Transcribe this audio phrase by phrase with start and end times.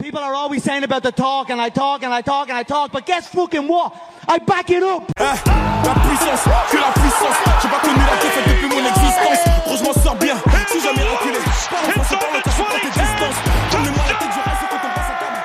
[0.00, 2.62] People are always saying about the talk and I talk and I talk and I
[2.62, 3.92] talk, but guess fucking what?
[4.28, 5.10] I back it up.
[5.18, 7.36] La puissance, que la puissance.
[7.60, 9.42] J'ai pas connu la défaite depuis mon existence.
[9.66, 10.36] Gros, je m'en sors bien.
[10.68, 13.38] Si jamais reculé, le français, par le temps, c'est tes distances.
[13.72, 15.38] Donne-moi la tête du reste quand on passe à table.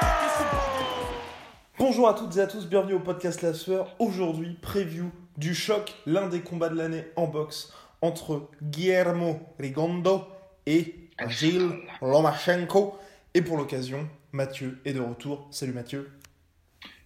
[1.80, 3.88] Bonjour à toutes et à tous, bienvenue au podcast La Sueur.
[3.98, 10.26] Aujourd'hui, preview du choc, l'un des combats de l'année en boxe entre Guillermo Rigondo
[10.68, 11.72] et Gilles
[12.04, 13.00] Lomachenko.
[13.34, 15.48] Et pour l'occasion, Mathieu est de retour.
[15.52, 16.10] Salut Mathieu.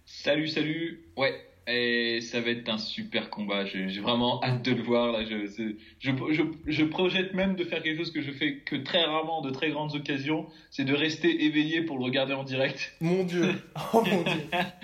[0.06, 1.02] Salut, salut.
[1.18, 1.34] Ouais,
[1.66, 3.66] et ça va être un super combat.
[3.66, 5.12] J'ai vraiment hâte de le voir.
[5.12, 8.56] Là, je, c'est- je, je, je projette même de faire quelque chose que je fais
[8.60, 12.44] que très rarement, de très grandes occasions, c'est de rester éveillé pour le regarder en
[12.44, 12.94] direct.
[13.02, 13.44] Mon Dieu,
[13.92, 14.40] oh mon Dieu.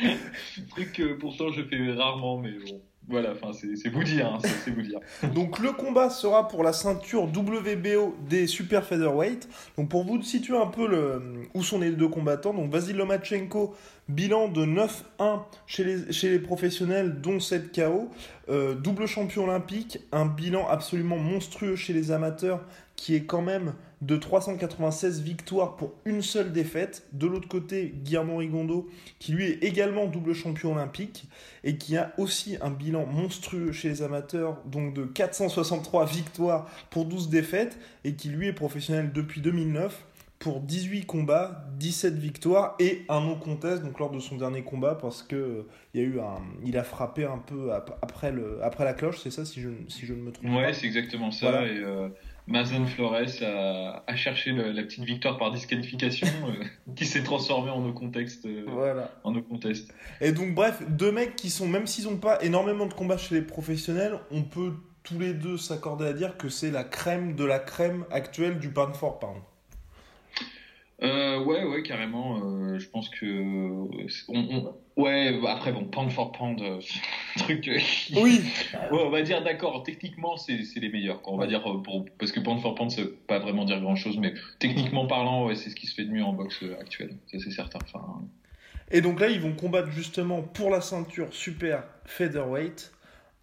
[0.68, 2.82] Truc que pourtant je fais rarement, mais bon.
[3.06, 5.28] Voilà, c'est vous dire, hein.
[5.34, 9.46] Donc le combat sera pour la ceinture WBO des super featherweight.
[9.76, 11.20] Donc pour vous situer un peu
[11.52, 13.74] où sont les deux combattants, donc Vasil Lomachenko,
[14.08, 18.08] bilan de 9-1 chez les, chez les professionnels, dont 7 KO,
[18.48, 22.64] euh, double champion olympique, un bilan absolument monstrueux chez les amateurs
[22.96, 27.06] qui est quand même de 396 victoires pour une seule défaite.
[27.12, 28.88] De l'autre côté, Guillermo Rigondo,
[29.18, 31.28] qui lui est également double champion olympique
[31.64, 37.06] et qui a aussi un bilan monstrueux chez les amateurs, donc de 463 victoires pour
[37.06, 40.04] 12 défaites, et qui lui est professionnel depuis 2009
[40.38, 44.94] pour 18 combats, 17 victoires et un no contest donc lors de son dernier combat
[44.94, 45.62] parce que euh,
[45.94, 48.92] il y a eu un il a frappé un peu ap- après le après la
[48.92, 50.58] cloche, c'est ça si je si je ne me trompe pas?
[50.58, 51.50] Ouais, c'est exactement ça.
[51.50, 51.66] Voilà.
[51.66, 52.08] Et euh,
[52.46, 57.70] Mazen Flores a, a cherché le- la petite victoire par disqualification euh, qui s'est transformée
[57.70, 58.44] en no contexte.
[58.46, 59.10] euh, Voilà.
[59.24, 59.92] en no contest.
[60.20, 63.34] Et donc, bref, deux mecs qui sont, même s'ils n'ont pas énormément de combats chez
[63.36, 67.44] les professionnels, on peut tous les deux s'accorder à dire que c'est la crème de
[67.44, 69.40] la crème actuelle du pound for pound.
[71.02, 72.38] Euh, ouais, ouais, carrément.
[72.38, 73.26] euh, je pense que.
[73.28, 73.88] on-
[74.28, 76.78] on- ouais, après, bon, pound for pound, euh,
[77.36, 77.66] truc.
[77.68, 77.78] euh,
[78.16, 78.40] Oui,
[78.92, 81.20] Ouais, on va dire d'accord, techniquement, c'est les meilleurs.
[81.20, 81.34] Quoi.
[81.34, 83.96] On va dire, pour, parce que pound for pound, ça veut pas vraiment dire grand
[83.96, 87.16] chose, mais techniquement parlant, ouais, c'est ce qui se fait de mieux en boxe actuelle.
[87.30, 87.80] Ça, c'est certain.
[87.92, 88.22] Enfin,
[88.92, 92.92] Et donc là, ils vont combattre justement pour la ceinture super featherweight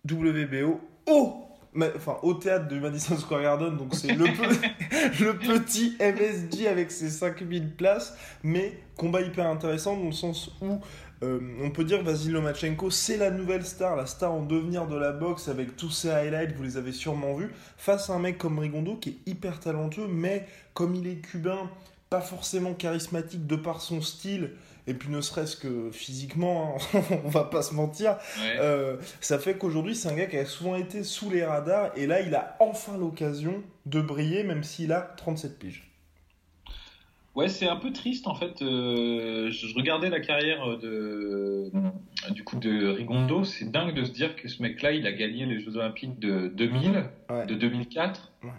[0.09, 1.45] WBO au,
[1.75, 3.77] enfin, au théâtre de Madison Square Garden.
[3.77, 9.97] Donc c'est le, pe- le petit MSG avec ses 5000 places, mais combat hyper intéressant
[9.97, 10.79] dans le sens où
[11.23, 14.87] euh, on peut dire que Vasil Lomachenko, c'est la nouvelle star, la star en devenir
[14.87, 18.19] de la boxe avec tous ses highlights, vous les avez sûrement vus, face à un
[18.19, 21.69] mec comme Rigondo qui est hyper talentueux, mais comme il est cubain,
[22.09, 24.53] pas forcément charismatique de par son style,
[24.87, 28.11] et puis ne serait-ce que physiquement, hein, on va pas se mentir,
[28.41, 28.57] ouais.
[28.59, 32.07] euh, ça fait qu'aujourd'hui c'est un gars qui a souvent été sous les radars, et
[32.07, 35.87] là il a enfin l'occasion de briller, même s'il a 37 piges.
[37.33, 38.61] Ouais, c'est un peu triste en fait.
[38.61, 41.71] Euh, je regardais la carrière de
[42.31, 43.45] du coup de Rigondo.
[43.45, 46.49] C'est dingue de se dire que ce mec-là, il a gagné les Jeux Olympiques de
[46.49, 47.45] 2000, Ouais.
[47.45, 48.49] de 2004, Ouais.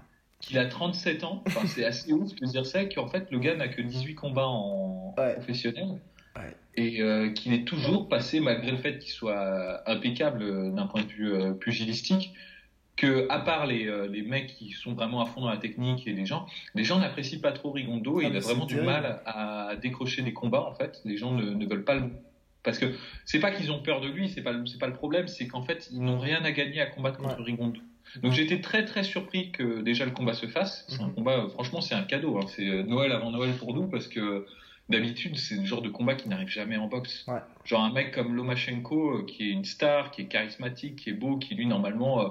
[0.40, 1.42] qu'il a 37 ans.
[1.46, 2.86] Enfin, c'est assez ouf de dire ça.
[2.86, 5.34] Qu'en fait, le gars n'a que 18 combats en Ouais.
[5.34, 6.00] professionnel.
[6.36, 6.56] Ouais.
[6.76, 11.02] Et euh, qu'il est toujours passé, malgré le fait qu'il soit impeccable euh, d'un point
[11.02, 12.32] de vue euh, pugilistique,
[12.96, 16.06] que à part les, euh, les mecs qui sont vraiment à fond dans la technique
[16.06, 18.80] et les gens, les gens n'apprécient pas trop Rigondo et Ah, il a vraiment du
[18.80, 21.00] mal à décrocher des combats en fait.
[21.04, 22.10] Les gens ne, ne veulent pas le
[22.62, 22.86] parce que
[23.24, 25.62] c'est pas qu'ils ont peur de lui, c'est pas c'est pas le problème, c'est qu'en
[25.62, 27.44] fait ils n'ont rien à gagner à combattre contre Ouais.
[27.44, 27.80] Rigondo.
[28.22, 30.84] Donc j'étais très très surpris que déjà le combat se fasse.
[30.88, 31.14] C'est un Mhm.
[31.14, 32.38] combat, franchement c'est un cadeau.
[32.38, 32.46] hein.
[32.46, 34.46] C'est Noël avant Noël pour nous parce que
[34.88, 37.24] d'habitude c'est le genre de combat qui n'arrive jamais en boxe.
[37.28, 37.40] Ouais.
[37.64, 41.14] Genre un mec comme Lomachenko euh, qui est une star, qui est charismatique, qui est
[41.14, 42.28] beau, qui lui normalement euh,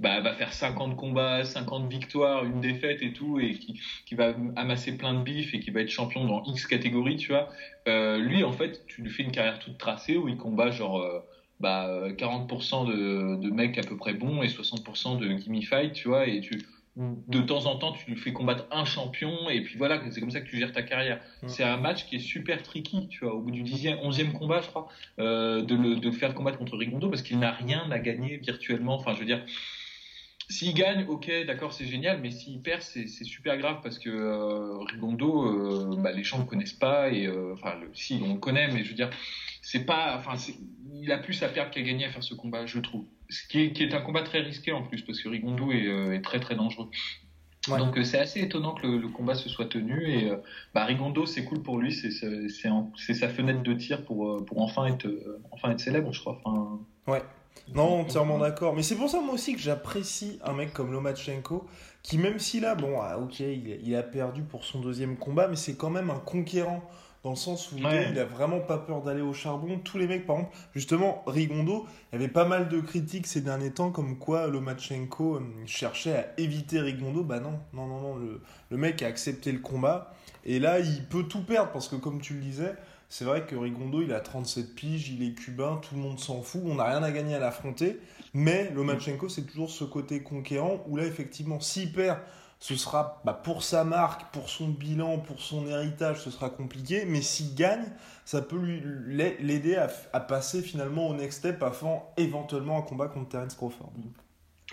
[0.00, 4.34] bah, va faire 50 combats, 50 victoires, une défaite et tout, et qui, qui va
[4.56, 7.50] amasser plein de bif et qui va être champion dans X catégorie, tu vois.
[7.86, 11.00] Euh, lui, en fait, tu lui fais une carrière toute tracée où il combat genre
[11.00, 11.20] euh,
[11.60, 15.92] bah, euh, 40% de, de mecs à peu près bons et 60% de gimme fight,
[15.92, 16.62] tu vois, et tu
[16.96, 20.40] de temps en temps, tu fais combattre un champion, et puis voilà, c'est comme ça
[20.40, 21.20] que tu gères ta carrière.
[21.42, 21.48] Mm.
[21.48, 24.60] C'est un match qui est super tricky, tu vois, au bout du dixième, onzième combat,
[24.60, 24.88] je crois,
[25.18, 28.36] euh, de, le, de le faire combattre contre Rigondo, parce qu'il n'a rien à gagner
[28.38, 28.96] virtuellement.
[28.96, 29.44] Enfin, je veux dire,
[30.50, 34.78] S'il gagne, ok, d'accord, c'est génial, mais s'il perd, c'est super grave parce que euh,
[34.80, 38.40] Rigondo, euh, bah, les gens ne le connaissent pas et euh, enfin, si on le
[38.40, 39.10] connaît, mais je veux dire,
[39.62, 40.34] c'est pas, enfin,
[40.94, 43.04] il a plus à perdre qu'à gagner à faire ce combat, je trouve.
[43.28, 45.84] Ce qui est, qui est, un combat très risqué en plus parce que Rigondo est,
[45.84, 46.88] est très très dangereux.
[47.68, 50.32] Donc c'est assez étonnant que le, combat se soit tenu et
[50.74, 55.06] bah, Rigondo c'est cool pour lui, c'est sa fenêtre de tir pour, pour enfin être
[55.52, 56.40] enfin être célèbre, je crois.
[56.42, 57.22] Enfin, ouais.
[57.74, 58.74] Non, entièrement d'accord.
[58.74, 61.66] Mais c'est pour ça, moi aussi, que j'apprécie un mec comme Lomachenko,
[62.02, 65.56] qui, même si là, bon, ah, ok, il, a perdu pour son deuxième combat, mais
[65.56, 66.82] c'est quand même un conquérant.
[67.22, 69.78] Dans le sens où il a vraiment pas peur d'aller au charbon.
[69.78, 73.42] Tous les mecs, par exemple, justement, Rigondo, il y avait pas mal de critiques ces
[73.42, 77.22] derniers temps, comme quoi Lomachenko euh, cherchait à éviter Rigondo.
[77.22, 78.16] Bah non, non, non, non.
[78.16, 78.40] Le,
[78.70, 80.14] le mec a accepté le combat.
[80.46, 82.74] Et là, il peut tout perdre, parce que comme tu le disais,
[83.10, 86.42] c'est vrai que Rigondo, il a 37 piges, il est cubain, tout le monde s'en
[86.42, 87.98] fout, on n'a rien à gagner à l'affronter.
[88.34, 92.18] Mais Lomachenko, c'est toujours ce côté conquérant où là, effectivement, s'il perd,
[92.60, 97.04] ce sera bah, pour sa marque, pour son bilan, pour son héritage, ce sera compliqué.
[97.06, 97.86] Mais s'il gagne,
[98.24, 103.30] ça peut l'aider à, à, passer finalement au next step avant éventuellement un combat contre
[103.30, 103.92] Terence Crawford.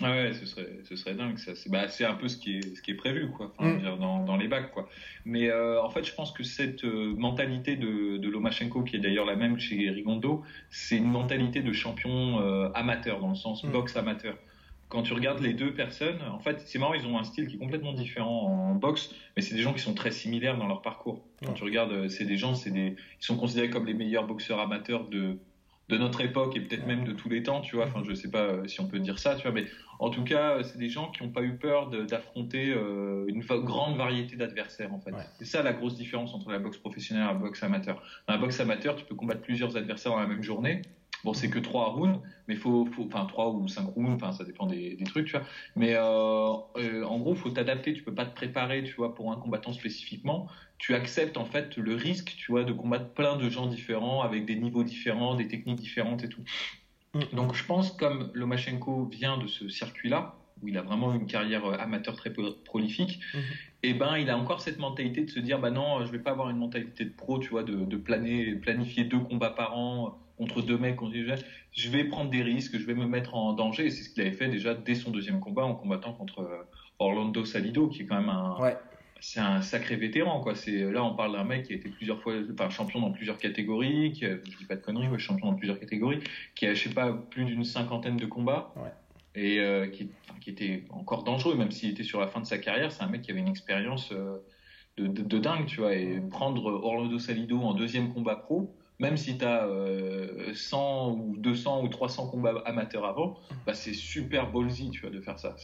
[0.00, 1.38] Ah ouais, ce serait, ce serait dingue.
[1.38, 3.52] Ça, c'est, bah, un peu ce qui est, ce qui est prévu, quoi.
[3.58, 3.98] Enfin, mm.
[3.98, 4.88] dans, dans, les bacs, quoi.
[5.24, 9.00] Mais euh, en fait, je pense que cette euh, mentalité de, de Lomachenko, qui est
[9.00, 13.64] d'ailleurs la même chez Rigondo, c'est une mentalité de champion euh, amateur, dans le sens
[13.64, 13.72] mm.
[13.72, 14.36] boxe amateur.
[14.88, 17.56] Quand tu regardes les deux personnes, en fait, c'est marrant, ils ont un style qui
[17.56, 20.82] est complètement différent en boxe, mais c'est des gens qui sont très similaires dans leur
[20.82, 21.22] parcours.
[21.44, 24.60] Quand tu regardes, c'est des gens, c'est des, ils sont considérés comme les meilleurs boxeurs
[24.60, 25.38] amateurs de
[25.88, 27.86] de notre époque et peut-être même de tous les temps, tu vois.
[27.86, 29.66] Enfin, je sais pas euh, si on peut dire ça, tu vois, mais
[29.98, 33.42] en tout cas, euh, c'est des gens qui n'ont pas eu peur d'affronter euh, une
[33.42, 35.12] grande variété d'adversaires, en fait.
[35.38, 38.02] C'est ça la grosse différence entre la boxe professionnelle et la boxe amateur.
[38.26, 40.82] Dans la boxe amateur, tu peux combattre plusieurs adversaires dans la même journée.
[41.24, 44.44] Bon, c'est que trois rounds, mais faut, faut, enfin trois ou cinq rounds, enfin ça
[44.44, 45.46] dépend des, des trucs, tu vois.
[45.74, 47.92] Mais euh, euh, en gros, faut t'adapter.
[47.92, 50.48] Tu peux pas te préparer, tu vois, pour un combattant spécifiquement.
[50.78, 54.46] Tu acceptes en fait le risque, tu vois, de combattre plein de gens différents avec
[54.46, 56.42] des niveaux différents, des techniques différentes et tout.
[57.14, 57.20] Mm.
[57.32, 61.66] Donc je pense comme Lomachenko vient de ce circuit-là, où il a vraiment une carrière
[61.66, 63.38] euh, amateur très prolifique, mm-hmm.
[63.82, 66.18] et eh ben il a encore cette mentalité de se dire bah non, je vais
[66.20, 69.76] pas avoir une mentalité de pro, tu vois, de, de planer, planifier deux combats par
[69.76, 70.96] an contre deux mecs,
[71.72, 73.86] je vais prendre des risques, je vais me mettre en danger.
[73.86, 76.62] Et c'est ce qu'il avait fait déjà dès son deuxième combat en combattant contre euh,
[76.98, 78.56] Orlando Salido, qui est quand même un,
[79.20, 80.54] c'est un sacré vétéran, quoi.
[80.54, 83.38] C'est, là, on parle d'un mec qui a été plusieurs fois, enfin, champion dans plusieurs
[83.38, 86.20] catégories, qui, je dis pas de conneries, ouais, champion dans plusieurs catégories,
[86.54, 88.72] qui a, je sais pas, plus d'une cinquantaine de combats.
[89.34, 92.58] Et euh, qui, qui, était encore dangereux, même s'il était sur la fin de sa
[92.58, 92.90] carrière.
[92.90, 94.38] C'est un mec qui avait une expérience euh,
[94.96, 95.94] de, de, dingue, tu vois.
[95.94, 99.68] Et prendre Orlando Salido en deuxième combat pro, même si tu as
[100.54, 105.20] 100 ou 200 ou 300 combats amateurs avant, bah c'est super ballsy, tu vois, de
[105.20, 105.54] faire ça.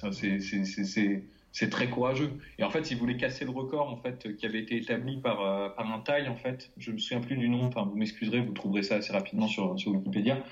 [1.54, 2.32] C'est très courageux.
[2.58, 5.40] Et en fait, il voulait casser le record, en fait, qui avait été établi par,
[5.40, 6.72] euh, par un taille, en fait.
[6.78, 9.78] Je me souviens plus du nom, enfin, vous m'excuserez, vous trouverez ça assez rapidement sur,
[9.78, 10.42] sur Wikipédia,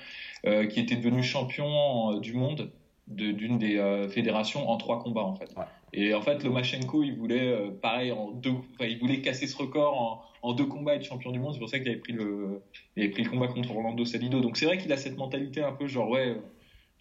[0.45, 2.71] euh, qui était devenu champion euh, du monde
[3.07, 5.53] d'une des euh, fédérations en trois combats, en fait.
[5.93, 10.53] Et en fait, Lomachenko, il voulait, pareil, en deux, il voulait casser ce record en,
[10.53, 11.53] deux combats être champion du monde.
[11.53, 12.61] C'est pour ça qu'il avait pris le,
[12.95, 14.41] il avait pris le combat contre Orlando Salido.
[14.41, 16.35] Donc c'est vrai qu'il a cette mentalité un peu genre ouais,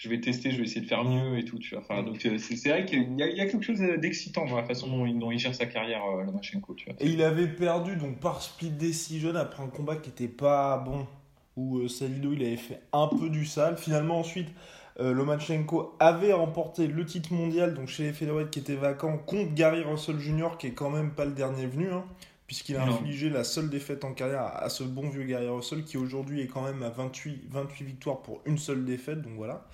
[0.02, 1.60] je vais tester, je vais essayer de faire mieux et tout.
[1.76, 5.30] Enfin, donc euh, c'est vrai qu'il y, a, quelque chose d'excitant dans la façon dont
[5.30, 6.74] il, gère sa carrière, euh, Lomachenko.
[6.98, 11.06] Et il avait perdu donc par split decision après un combat qui était pas bon,
[11.56, 13.76] où euh, Salido il avait fait un peu du sale.
[13.76, 14.48] Finalement ensuite.
[14.98, 19.82] Lomachenko avait remporté le titre mondial donc chez les featherweight qui était vacant contre Gary
[19.82, 20.58] Russell Jr.
[20.58, 21.90] qui est quand même pas le dernier venu.
[21.90, 22.04] Hein
[22.52, 25.96] puisqu'il a infligé la seule défaite en carrière à ce bon vieux Gary Russell, qui
[25.96, 29.66] aujourd'hui est quand même à 28, 28 victoires pour une seule défaite, donc voilà.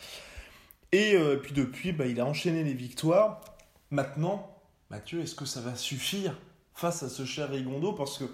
[0.92, 3.40] Et euh, puis depuis, bah, il a enchaîné les victoires.
[3.90, 4.48] Maintenant,
[4.90, 6.38] Mathieu, est-ce que ça va suffire
[6.72, 7.94] face à ce cher Rigondo?
[7.94, 8.26] Parce que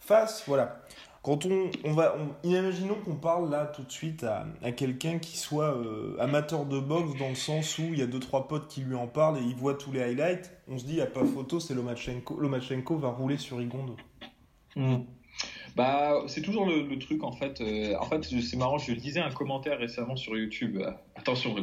[0.00, 0.82] face, voilà,
[1.22, 5.36] quand on, on va, imaginons qu'on parle là tout de suite à, à quelqu'un qui
[5.36, 8.66] soit euh, amateur de boxe dans le sens où il y a deux trois potes
[8.66, 10.50] qui lui en parlent et il voit tous les highlights.
[10.66, 12.40] On se dit, a pas photo, c'est Lomachenko.
[12.40, 13.96] Lomachenko va rouler sur Rigondo.
[14.74, 15.04] Hmm.
[15.76, 17.60] Bah, c'est toujours le, truc en fait.
[17.60, 18.78] Euh, en fait, c'est marrant.
[18.78, 20.76] Je disais un commentaire récemment sur YouTube.
[20.76, 21.62] Euh, attention, mais,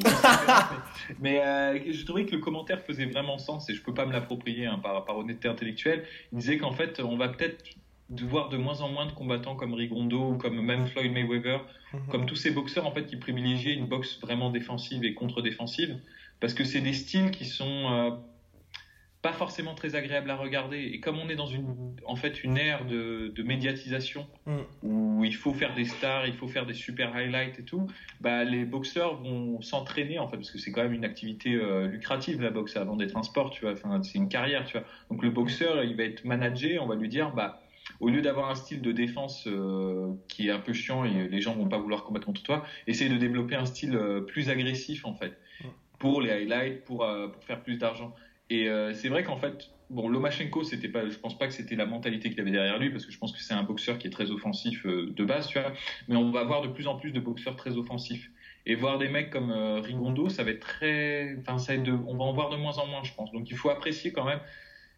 [1.20, 4.68] mais je trouvais que le commentaire faisait vraiment sens et je peux pas me l'approprier
[4.68, 6.06] hein, par, par honnêteté intellectuelle.
[6.32, 7.64] Il disait qu'en fait, on va peut-être
[8.10, 11.66] de voir de moins en moins de combattants comme Rigondo ou comme même Floyd Mayweather,
[11.94, 12.08] mhm.
[12.10, 16.00] comme tous ces boxeurs en fait qui privilégient une boxe vraiment défensive et contre-défensive,
[16.40, 18.12] parce que c'est des styles qui sont euh,
[19.22, 20.80] pas forcément très agréable à regarder.
[20.80, 24.88] Et comme on est dans une, en fait, une ère de, de médiatisation Mm.
[24.88, 27.88] où il faut faire des stars, il faut faire des super highlights et tout,
[28.22, 31.88] bah, les boxeurs vont s'entraîner, en fait, parce que c'est quand même une activité euh,
[31.88, 33.74] lucrative, la boxe, avant d'être un sport, tu vois.
[33.74, 34.88] Enfin, c'est une carrière, tu vois.
[35.12, 37.62] Donc, le boxeur, il va être managé, on va lui dire, bah,
[38.00, 41.42] au lieu d'avoir un style de défense euh, qui est un peu chiant et les
[41.42, 45.06] gens vont pas vouloir combattre contre toi, essaye de développer un style euh, plus agressif,
[45.06, 45.38] en fait,
[46.00, 48.14] pour les highlights, pour, euh, pour faire plus d'argent.
[48.52, 51.86] Et c'est vrai qu'en fait, bon, Lomachenko, c'était pas, je pense pas que c'était la
[51.86, 54.10] mentalité qu'il avait derrière lui, parce que je pense que c'est un boxeur qui est
[54.10, 55.72] très offensif de base, tu vois.
[56.08, 58.32] Mais on va voir de plus en plus de boxeurs très offensifs.
[58.66, 61.92] Et voir des mecs comme Rigondo, ça va être très, enfin, ça va être de,
[61.92, 63.32] on va en voir de moins en moins, je pense.
[63.32, 64.40] Donc il faut apprécier quand même.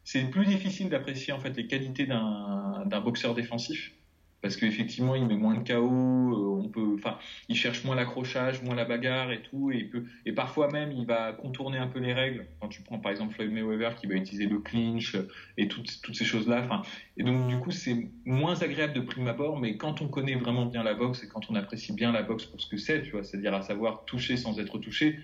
[0.03, 3.93] C'est plus difficile d'apprécier en fait les qualités d'un boxeur défensif.
[4.41, 8.63] Parce qu'effectivement, il met moins de KO, euh, on peut, enfin, il cherche moins l'accrochage,
[8.63, 11.86] moins la bagarre et tout, et il peut, et parfois même, il va contourner un
[11.86, 12.48] peu les règles.
[12.60, 15.15] Quand tu prends par exemple Floyd Mayweather qui va utiliser le clinch
[15.58, 16.81] et toutes, toutes ces choses-là, enfin,
[17.17, 20.65] et donc du coup, c'est moins agréable de prime abord, mais quand on connaît vraiment
[20.65, 23.12] bien la boxe et quand on apprécie bien la boxe pour ce que c'est, tu
[23.12, 25.20] vois, c'est-à-dire à savoir toucher sans être touché.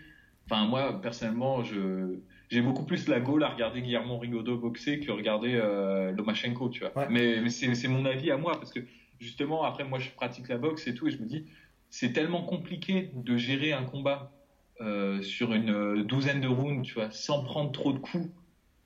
[0.46, 2.20] Enfin, moi, personnellement, je,
[2.50, 6.82] j'ai beaucoup plus la gaule à regarder Guillermo Rigodo boxer que regarder euh, Lomachenko, tu
[6.82, 6.98] vois.
[6.98, 7.08] Ouais.
[7.10, 8.80] Mais, mais c'est, mon avis à moi, parce que
[9.20, 11.46] justement, après, moi, je pratique la boxe et tout, et je me dis,
[11.90, 14.32] c'est tellement compliqué de gérer un combat
[14.80, 18.30] euh, sur une euh, douzaine de rounds, tu vois, sans prendre trop de coups,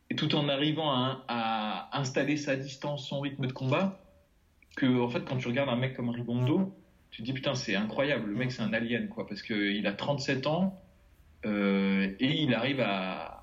[0.10, 4.02] et tout en arrivant à, à installer sa distance, son rythme de combat,
[4.76, 6.76] que, en fait, quand tu regardes un mec comme Rigondo,
[7.12, 9.94] tu te dis, putain, c'est incroyable, le mec, c'est un alien, quoi, parce qu'il a
[9.94, 10.82] 37 ans,
[11.46, 13.41] euh, et il arrive à,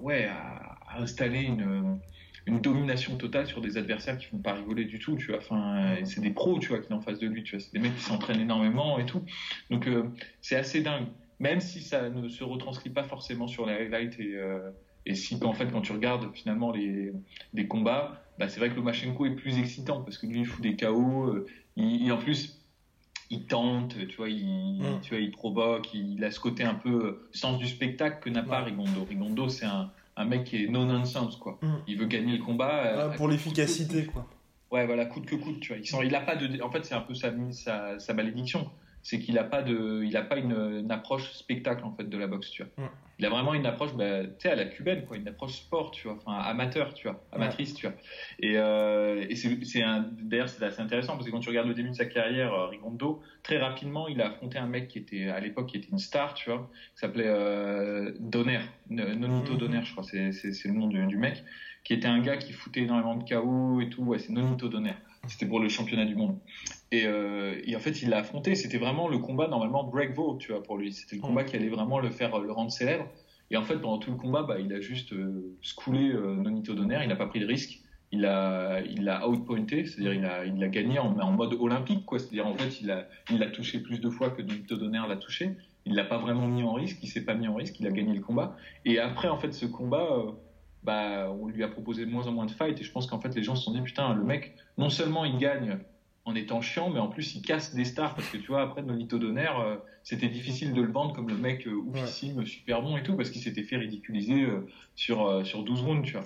[0.00, 2.00] ouais, à, installer une,
[2.46, 5.18] une domination totale sur des adversaires qui font pas rigoler du tout.
[5.36, 7.44] Enfin, et c'est des pros, tu vois, qui sont en face de lui.
[7.46, 9.24] C'est des mecs qui s'entraînent énormément et tout.
[9.70, 10.10] Donc, euh,
[10.40, 11.08] c'est assez dingue.
[11.40, 14.70] Même si ça ne se retranscrit pas forcément sur les highlights et, euh,
[15.06, 17.12] et si, en fait, quand tu regardes finalement les,
[17.52, 20.62] les combats, bah, c'est vrai que Lomachenko est plus excitant parce que lui, il fout
[20.62, 21.24] des KO.
[21.28, 21.46] euh,
[21.76, 22.63] il, il- en plus,
[23.34, 25.00] il tente, tu vois, il, Mm.
[25.02, 28.42] tu vois, il provoque, il, a ce côté un peu sens du spectacle que n'a
[28.42, 28.70] pas Ouais.
[28.70, 29.04] Rigondo.
[29.08, 31.58] Rigondo, c'est un, un mec qui est no nonsense, quoi.
[31.62, 31.68] Mm.
[31.88, 32.86] Il veut gagner le combat.
[32.86, 34.26] euh, Ouais, pour l'efficacité, quoi.
[34.70, 35.78] Ouais, voilà, coûte que coûte, tu vois.
[35.78, 38.68] Il, sent, il a pas de, en fait, c'est un peu sa, sa, sa malédiction.
[39.04, 42.18] C'est qu'il a pas de, il a pas une, une approche spectacle, en fait, de
[42.18, 42.72] la boxe, tu vois.
[43.20, 45.92] Il a vraiment une approche, bah, tu sais, à la cubaine, quoi, une approche sport,
[45.92, 47.94] tu vois, enfin, amateur, tu vois, amatrice, tu vois.
[48.40, 51.68] Et, euh, et c'est, c'est un, d'ailleurs, c'est assez intéressant parce que quand tu regardes
[51.68, 54.98] le début de sa carrière, euh, Rigondo, très rapidement, il a affronté un mec qui
[54.98, 59.58] était, à l'époque, qui était une star, tu vois, qui s'appelait euh, Donner, Nonito Mhm.
[59.58, 61.44] Donner, je crois, c'est, c'est, c'est le nom du, du mec,
[61.84, 64.94] qui était un gars qui foutait énormément de KO et tout, ouais, c'est Nonito Donner.
[65.28, 66.38] C'était pour le championnat du monde.
[66.92, 68.54] Et, euh, et en fait, il l'a affronté.
[68.54, 70.92] C'était vraiment le combat, normalement, break-vote, tu vois, pour lui.
[70.92, 73.06] C'était le combat qui allait vraiment le faire, le rendre célèbre.
[73.50, 76.74] Et en fait, pendant tout le combat, bah, il a juste euh, scoulé euh, Nonito
[76.74, 77.00] Donner.
[77.02, 77.80] Il n'a pas pris de risque.
[78.12, 82.04] Il a, il l'a outpointé, c'est-à-dire il a, il l'a gagné en, en mode olympique,
[82.06, 82.20] quoi.
[82.20, 85.16] C'est-à-dire en fait, il a, il l'a touché plus de fois que Nonito Donner l'a
[85.16, 85.50] touché.
[85.84, 86.98] Il l'a pas vraiment mis en risque.
[87.02, 87.78] Il s'est pas mis en risque.
[87.80, 88.56] Il a gagné le combat.
[88.84, 90.08] Et après, en fait, ce combat,
[90.84, 92.80] bah, on lui a proposé de moins en moins de fights.
[92.80, 95.24] Et je pense qu'en fait, les gens se sont dit, putain, le mec, non seulement
[95.24, 95.78] il gagne
[96.24, 98.82] en étant chiant, mais en plus il casse des stars parce que tu vois, après
[98.82, 102.96] Nonito Donner, euh, c'était difficile de le vendre comme le mec euh, oufissime, super bon
[102.96, 106.22] et tout, parce qu'il s'était fait ridiculiser euh, sur, euh, sur 12 rounds, tu vois.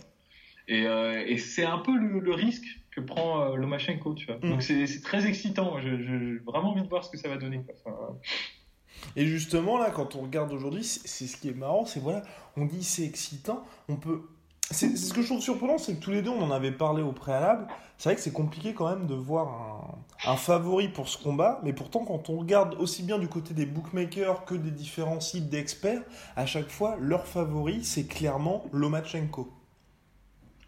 [0.70, 4.36] Et, et c'est un peu le, le risque que prend Lomachenko, tu vois.
[4.36, 4.50] Mm.
[4.50, 5.80] Donc c'est c'est très excitant.
[5.80, 7.62] J'ai vraiment envie de voir ce que ça va donner.
[7.64, 7.74] Quoi.
[7.86, 8.18] Enfin,
[9.16, 12.22] Et justement, là, quand on regarde aujourd'hui, c'est c'est ce qui est marrant, c'est voilà,
[12.54, 14.20] on dit c'est excitant, on peut.
[14.70, 17.02] C'est ce que je trouve surprenant, c'est que tous les deux, on en avait parlé
[17.02, 17.66] au préalable.
[17.96, 21.72] C'est vrai que c'est compliqué quand même de voir un, favori pour ce combat, mais
[21.72, 26.02] pourtant, quand on regarde aussi bien du côté des bookmakers que des différents sites d'experts,
[26.36, 29.50] à chaque fois, leur favori, c'est clairement Lomachenko.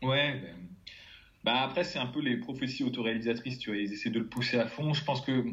[0.03, 0.41] Ouais,
[1.45, 3.79] bah après, c'est un peu les prophéties autoréalisatrices, tu vois.
[3.79, 4.95] Ils essaient de le pousser à fond.
[4.95, 5.45] Je pense que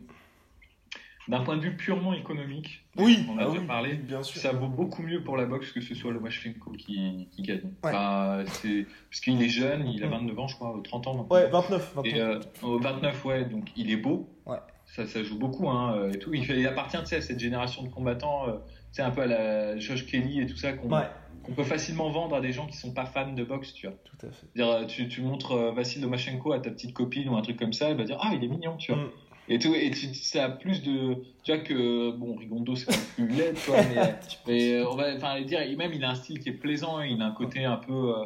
[1.27, 4.23] d'un point de vue purement économique, Oui, on en a ah déjà oui, parlé, bien
[4.23, 4.41] sûr.
[4.41, 7.61] ça vaut beaucoup mieux pour la boxe que ce soit Lomachenko qui, qui gagne.
[7.83, 7.89] Ouais.
[7.91, 10.11] Enfin, c'est, parce qu'il est jeune, il a Mm.
[10.11, 11.35] 29 ans, je crois, 30 ans maintenant.
[11.35, 12.13] Ouais, 29, 29.
[12.13, 14.29] Et euh, au 29, ouais, donc il est beau.
[14.45, 14.57] Ouais.
[14.85, 16.33] Ça, ça joue beaucoup, hein, euh, et tout.
[16.33, 19.27] Il, fait, il appartient, à cette génération de combattants, euh, tu sais, un peu à
[19.27, 21.03] la Josh Kelly et tout ça, qu'on Ouais,
[21.43, 23.95] qu'on peut facilement vendre à des gens qui sont pas fans de boxe, tu vois.
[24.05, 24.45] tout à fait.
[24.55, 27.57] C'est-à-dire, euh, tu, tu montres euh, Vassil Lomachenko à ta petite copine ou un truc
[27.57, 29.01] comme ça, elle va dire, ah, il est mignon, tu vois.
[29.03, 29.09] Mm.
[29.49, 32.91] Et tout, et tu, ça a plus de, tu vois que, bon, Rigondo, c'est quand
[32.97, 36.03] même plus laid, tu vois, mais, mais euh, on va, enfin, dire, et même, il
[36.03, 38.25] a un style qui est plaisant, il a un côté un peu, euh,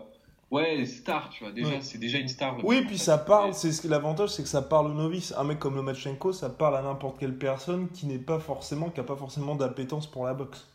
[0.49, 1.77] ouais, star, tu vois, déjà, Ouais.
[1.81, 2.57] c'est déjà une star.
[2.63, 5.31] Oui, puis ça parle, c'est ce que l'avantage, c'est que ça parle au novice.
[5.37, 8.99] Un mec comme Lomachenko, ça parle à n'importe quelle personne qui n'est pas forcément, qui
[8.99, 10.67] a pas forcément d'appétence pour la boxe.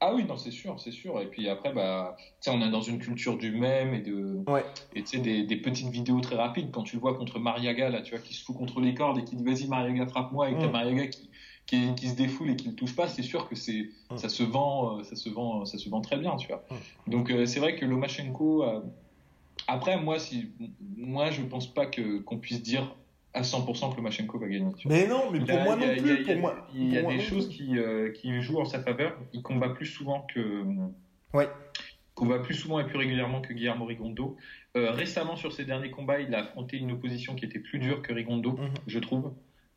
[0.00, 1.20] Ah oui, non, c'est sûr, c'est sûr.
[1.22, 2.16] Et puis après, bah,
[2.48, 4.64] on est dans une culture du même et de, Ouais.
[4.94, 6.70] et des, des petites vidéos très rapides.
[6.70, 9.18] Quand tu le vois contre Mariaga, là, tu vois, qui se fout contre les cordes
[9.18, 10.72] et qui dit vas-y, Mariaga, frappe-moi, et que t'as Mm.
[10.72, 11.30] Mariaga qui,
[11.66, 14.16] qui, qui se défoule et qui le touche pas, c'est sûr que c'est, Mm.
[14.18, 16.62] ça se vend, euh, ça se vend, ça se vend très bien, tu vois.
[16.70, 17.10] Mm.
[17.10, 18.80] Donc, euh, c'est vrai que Lomachenko, euh,
[19.66, 20.50] après, moi, si,
[20.96, 22.94] moi, je pense pas que, qu'on puisse dire
[23.36, 24.66] à 100% que Lomachenko va gagner.
[24.86, 26.22] Mais non, mais pour moi il y a- non il y a- plus.
[26.22, 28.64] il y a- Pour moi, Il y a des choses qui, euh, qui jouent en
[28.64, 29.16] sa faveur.
[29.32, 30.64] Il combat plus souvent que.
[31.34, 31.48] Ouais.
[32.14, 34.38] combat plus souvent et plus régulièrement que Guillermo Rigondo.
[34.74, 38.00] Euh, récemment, sur ses derniers combats, il a affronté une opposition qui était plus dure
[38.00, 38.70] que Rigondo, Mhm.
[38.86, 39.34] je trouve.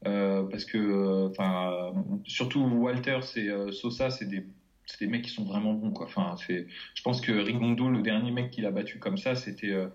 [0.08, 1.92] Euh, parce que, enfin, euh,
[2.24, 4.46] surtout Walter et euh, Sosa, c'est des,
[4.86, 6.06] c'est des mecs qui sont vraiment bons, quoi.
[6.06, 9.72] Enfin, c'est, je pense que Rigondo, le dernier mec qu'il a battu comme ça, c'était,
[9.74, 9.88] euh,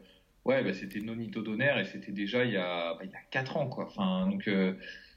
[0.45, 3.19] ouais, bah, c'était Nonito Donner et c'était déjà il y a, bah, il y a
[3.31, 3.87] 4 ans, quoi.
[3.87, 4.75] Enfin, donc, euh,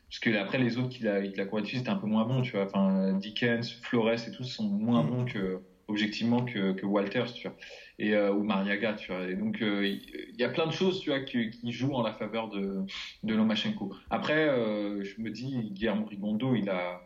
[0.09, 2.41] parce que après les autres qu'il a, qu'il a combattu, c'était un peu moins bon,
[2.41, 2.65] tu vois.
[2.65, 5.09] Enfin, Dickens, Flores et tous sont moins Mhm.
[5.09, 7.57] bons que, objectivement, que, que Walters, tu vois.
[7.99, 9.29] Et, euh, ou Mariaga, tu vois.
[9.29, 12.03] Et donc, euh, il y a plein de choses, tu vois, qui, qui jouent en
[12.03, 12.85] la faveur de,
[13.23, 13.93] de Lomachenko.
[14.09, 17.01] Après, je me dis, Guillermo Rigondo, il a,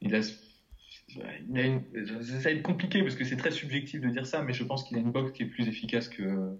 [0.00, 0.20] il a,
[1.48, 1.84] il a une-
[2.22, 4.84] ça va être compliqué parce que c'est très subjectif de dire ça, mais je pense
[4.84, 6.58] qu'il a une boxe qui est plus efficace que,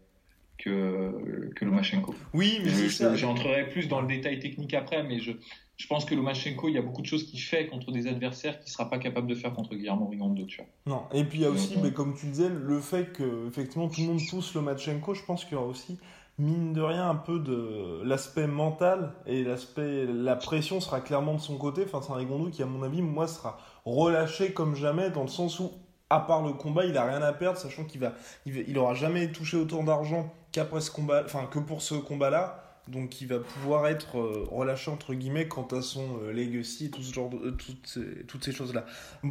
[0.63, 2.15] que, que Lomachenko.
[2.35, 3.15] Oui, mais c'est ça.
[3.17, 5.33] J'entrerai plus dans le détail technique après, mais je,
[5.77, 8.61] je pense que Lomachenko, il y a beaucoup de choses qu'il fait contre des adversaires
[8.61, 10.67] qu'il sera pas capable de faire contre Guillermo Rigondo, tu vois.
[10.87, 11.03] Non.
[11.13, 11.83] Et puis il y a aussi, Mhm.
[11.85, 15.45] mais comme tu disais, le fait que effectivement tout le monde pousse Lomachenko, je pense
[15.45, 15.99] qu'il y aura aussi
[16.39, 21.41] mine de rien un peu de l'aspect mental et l'aspect la pression sera clairement de
[21.41, 21.83] son côté.
[21.85, 25.29] Enfin, c'est un Rigondo qui, à mon avis, moi, sera relâché comme jamais dans le
[25.29, 25.71] sens où,
[26.09, 28.15] à part le combat, il a rien à perdre, sachant qu'il va,
[28.47, 31.95] il, va- il aura jamais touché autant d'argent qu'après ce combat, enfin que pour ce
[31.95, 32.59] combat-là.
[32.89, 36.91] Donc il va pouvoir être euh, relâché entre guillemets quant à son euh, legacy et
[36.91, 38.85] tout ce genre de, euh, toutes ces, toutes ces choses-là.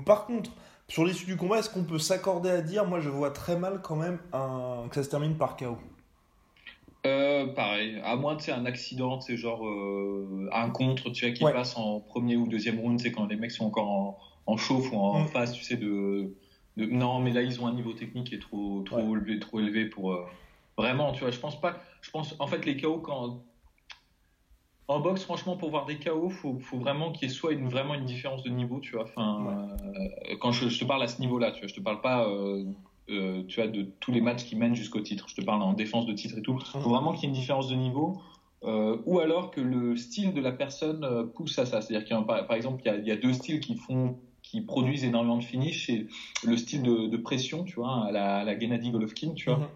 [0.06, 0.52] Par contre,
[0.88, 3.82] sur l'issue du combat, est-ce qu'on peut s'accorder à dire, moi je vois très mal
[3.82, 4.88] quand même un...
[4.90, 5.78] que ça se termine par KO
[7.08, 11.34] Euh, pareil, à moins de c'est un accident, c'est genre euh, un contre, tu vois,
[11.34, 11.52] qui Ouais.
[11.52, 14.92] passe en premier ou deuxième round, c'est quand les mecs sont encore en, en chauffe
[14.92, 15.28] ou en Mm.
[15.28, 16.36] phase, tu sais, de,
[16.78, 19.04] de- non, mais là ils ont un niveau technique qui est trop, trop Ouais.
[19.14, 20.14] élevé, trop élevé pour
[20.78, 21.32] vraiment, tu vois.
[21.32, 23.42] Je pense pas, je pense, en fait, les KO quand
[24.88, 27.70] en boxe, franchement, pour voir des KO, faut, faut vraiment qu'il y ait soit une,
[27.70, 29.04] vraiment une différence de niveau, tu vois.
[29.06, 29.48] Enfin,
[30.30, 32.28] euh, quand je, je te parle à ce niveau-là, tu vois, je te parle pas,
[32.28, 32.66] euh,
[33.10, 35.28] euh, tu vois, de tous les matchs qui mènent jusqu'au titre.
[35.30, 36.58] Je te parle en défense de titre et tout.
[36.82, 38.20] Faut vraiment qu'il y ait une différence de niveau.
[38.64, 41.82] euh, ou alors que le style de la personne euh, pousse à ça.
[41.82, 43.60] C'est-à-dire qu'il y a, par, par exemple, il y, a, il y a deux styles
[43.60, 45.86] qui font, qui produisent énormément de finish.
[45.88, 46.06] C'est
[46.44, 49.60] le style de, de pression, tu vois, à la, à la Gennady Golovkin, tu vois,
[49.60, 49.68] Mhm.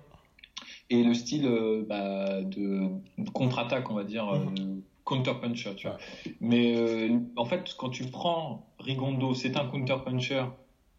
[0.89, 2.89] Et le style euh, bah, de,
[3.33, 4.39] contre-attaque, on va dire, euh,
[5.03, 5.97] counter-puncher, tu vois.
[6.41, 10.45] Mais euh, en fait, quand tu prends Rigondo, c'est un counter-puncher,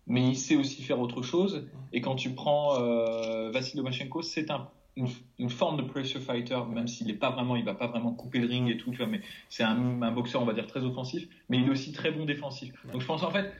[0.06, 1.68] mais il sait aussi faire autre chose.
[1.92, 6.58] Et quand tu prends euh, Vassil Lomachenko, c'est un, une, une forme de pressure fighter,
[6.72, 8.98] même s'il est pas vraiment, il va pas vraiment couper le ring et tout, tu
[8.98, 9.06] vois.
[9.06, 12.10] Mais c'est un, un boxeur, on va dire, très offensif, mais il est aussi très
[12.10, 12.72] bon défensif.
[12.92, 13.52] Donc je pense en fait.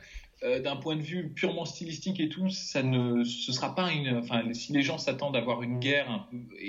[0.43, 4.17] Euh, d'un point de vue purement stylistique et tout, ça ne, ce sera pas une,
[4.17, 6.67] enfin, si les gens s'attendent à avoir une guerre un peu, et,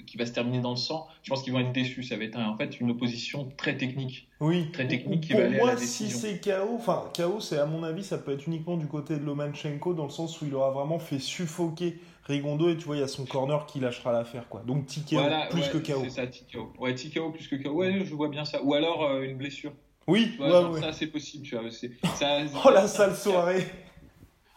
[0.00, 2.02] et qui va se terminer dans le sang, je pense qu'ils vont être déçus.
[2.02, 4.28] Ça va être un- en fait une opposition très technique.
[4.40, 4.70] Oui.
[4.72, 7.58] Très technique qui Pour va aller à moi, la si c'est KO, enfin KO, c'est
[7.58, 10.46] à mon avis, ça peut être uniquement du côté de Lomachenko dans le sens où
[10.46, 13.80] il aura vraiment fait suffoquer Rigondo et tu vois, il y a son corner qui
[13.80, 14.62] lâchera l'affaire quoi.
[14.66, 16.00] Donc TKO Voilà, plus ouais, que KO.
[16.04, 16.72] C'est ça, TKO.
[16.78, 17.70] Ouais, TKO plus que KO.
[17.70, 18.62] Ouais, je vois bien ça.
[18.62, 19.72] Ou alors euh, une blessure.
[20.06, 20.80] Oui, Tu vois, ouais, genre, ouais.
[20.80, 21.70] ça c'est possible, tu vois.
[21.70, 23.66] Ça, Oh la sale soirée.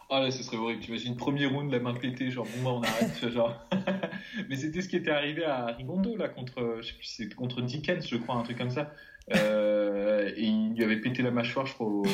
[0.08, 0.80] Oh là, ce serait horrible.
[0.80, 3.66] T'imagines, premier round, la main pétée, genre, bon, bah, on arrête, tu vois, genre.
[4.48, 8.06] Mais c'était ce qui était arrivé à Rigondo, là, contre, je sais plus, contre Dickens,
[8.08, 8.92] je crois, un truc comme ça.
[9.34, 12.04] Euh, et il lui avait pété la mâchoire, je crois, au,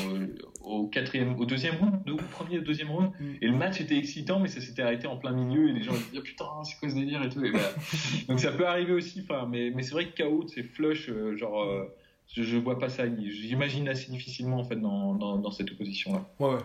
[0.62, 3.10] au quatrième, au deuxième round, au premier, au deuxième round.
[3.20, 3.34] Mm.
[3.42, 5.92] Et le match était excitant, mais ça s'était arrêté en plein milieu, et les gens
[5.92, 7.44] disaient, oh, putain, c'est quoi ce délire et tout.
[7.44, 7.68] Et voilà.
[8.28, 11.36] Donc ça peut arriver aussi, enfin, mais, mais c'est vrai que KO, c'est flush, euh,
[11.36, 11.84] genre, euh,
[12.32, 13.04] je, vois pas ça.
[13.06, 16.24] J'imagine assez difficilement, en fait, dans, dans, dans cette opposition-là.
[16.38, 16.62] Ouais, ouais.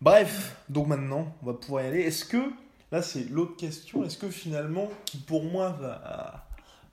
[0.00, 2.00] Bref, donc maintenant, on va pouvoir y aller.
[2.00, 2.52] Est-ce que,
[2.92, 6.46] là c'est l'autre question, est-ce que finalement, qui pour moi va,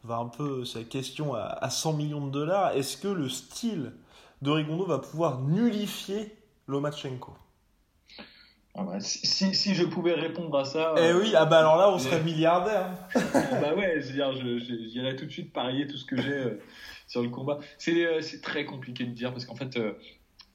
[0.04, 3.28] va un peu, c'est la question à, à 100 millions de dollars, est-ce que le
[3.28, 3.94] style
[4.42, 6.34] de Rigondo va pouvoir nullifier
[6.68, 7.34] Lomachenko?
[8.76, 10.96] Ah bah, si, si, si je pouvais répondre à ça.
[10.98, 12.88] Eh euh, oui, ah bah alors là on serait milliardaire.
[13.14, 14.34] bah ouais, je veux dire,
[14.90, 16.60] j'irais tout de suite parier tout ce que j'ai euh,
[17.14, 17.60] sur le combat.
[17.78, 19.94] C'est euh, c'est très compliqué de dire parce qu'en fait, euh,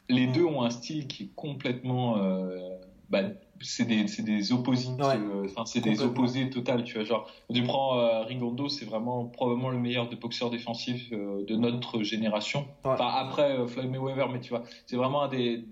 [0.08, 2.18] les deux ont un style qui est complètement.
[2.18, 2.76] euh,
[3.08, 3.22] bah,
[3.60, 5.18] c'est des, des opposites, Ouais.
[5.64, 7.04] c'est des opposés total, tu vois.
[7.04, 11.56] Genre, tu prends euh, Rigondo, c'est vraiment probablement le meilleur des boxeurs défensifs euh, de
[11.56, 12.60] notre génération.
[12.84, 12.92] Ouais.
[12.92, 15.64] Enfin, après euh, Floyd Mayweather, mais tu vois, c'est vraiment un des,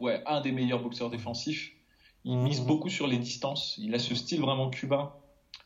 [0.00, 1.72] ouais, un des meilleurs boxeurs défensifs.
[2.24, 3.74] il mise beaucoup sur les distances.
[3.76, 5.10] Il a ce style vraiment cubain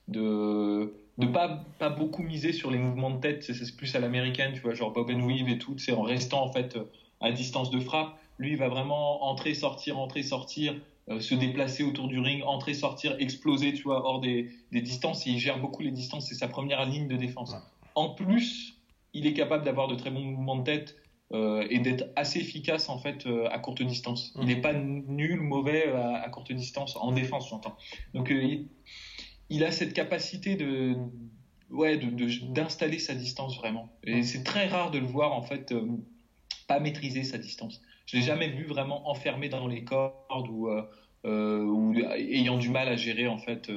[0.09, 3.43] de de pas pas beaucoup miser sur les mouvements de tête.
[3.43, 5.77] C'est plus à l'américaine, tu vois, genre bob and weave et tout.
[5.79, 6.79] C'est en restant en fait
[7.21, 8.17] à distance de frappe.
[8.39, 10.77] Lui, il va vraiment entrer, sortir, entrer, sortir,
[11.09, 15.27] euh, se déplacer autour du ring, entrer, sortir, exploser, tu vois, hors des, des distances.
[15.27, 16.29] Et il gère beaucoup les distances.
[16.29, 17.55] C'est sa première ligne de défense.
[17.97, 18.77] En plus,
[19.13, 20.97] il est capable d'avoir de très bons mouvements de tête.
[21.35, 24.33] Euh, et d'être assez efficace en fait euh, à courte distance.
[24.41, 27.77] Il n'est pas nul, mauvais à, à, courte distance en défense, j'entends.
[28.15, 28.69] Donc il,
[29.51, 30.97] il a cette capacité de
[31.71, 33.89] ouais d'installer de, sa distance vraiment.
[34.05, 35.87] Et c'est très rare de le voir en fait euh,
[36.67, 37.81] pas maîtriser sa distance.
[38.07, 40.83] Je l'ai jamais vu vraiment enfermé dans les cordes ou, euh,
[41.25, 43.71] euh, ou ayant du mal à gérer en fait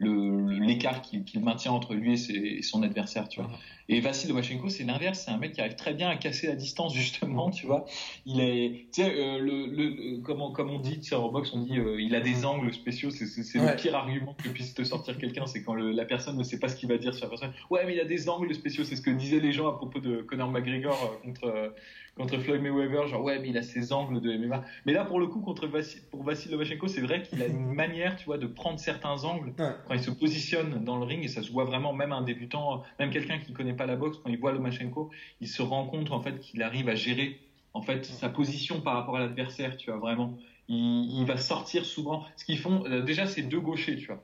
[0.00, 3.50] l'écart qu'il maintient entre lui et, ses, et, son adversaire tu vois
[3.92, 5.24] et Vassil Lomachenko, c'est l'inverse.
[5.24, 7.86] C'est un mec qui arrive très bien à casser la distance, justement, tu vois.
[8.24, 11.62] Il est, tu sais, euh, le, le, comment, comme on dit, tu en boxe, on
[11.62, 13.10] dit, euh, il a des angles spéciaux.
[13.10, 13.72] C'est ouais.
[13.72, 15.44] le pire argument que puisse te sortir quelqu'un.
[15.46, 17.52] C'est quand le, la personne ne sait pas ce qu'il va dire sur la personne.
[17.68, 18.84] Ouais, mais il a des angles spéciaux.
[18.84, 21.74] C'est ce que disaient les gens à propos de Conor McGregor euh, contre,
[22.20, 23.08] contre Floyd Mayweather.
[23.08, 24.62] Genre, ouais, mais il a ses angles de MMA.
[24.84, 25.66] Mais là, pour le coup, contre
[26.10, 29.52] pour Vassil Lomachenko, c'est vrai qu'il a une manière, tu vois, de prendre certains angles
[29.58, 29.70] ouais.
[29.86, 31.24] quand il se positionne dans le ring.
[31.24, 34.18] Et ça se voit vraiment, même un débutant, même quelqu'un qui connaît pas la boxe,
[34.22, 37.40] quand il voit Lomachenko, il se rend compte en fait qu'il arrive à gérer
[37.72, 40.36] en fait sa position par rapport à l'adversaire, tu vois vraiment.
[40.68, 42.24] Il, il, va sortir souvent.
[42.36, 44.22] Ce qu'ils font, euh, déjà c'est deux gauchers, tu vois.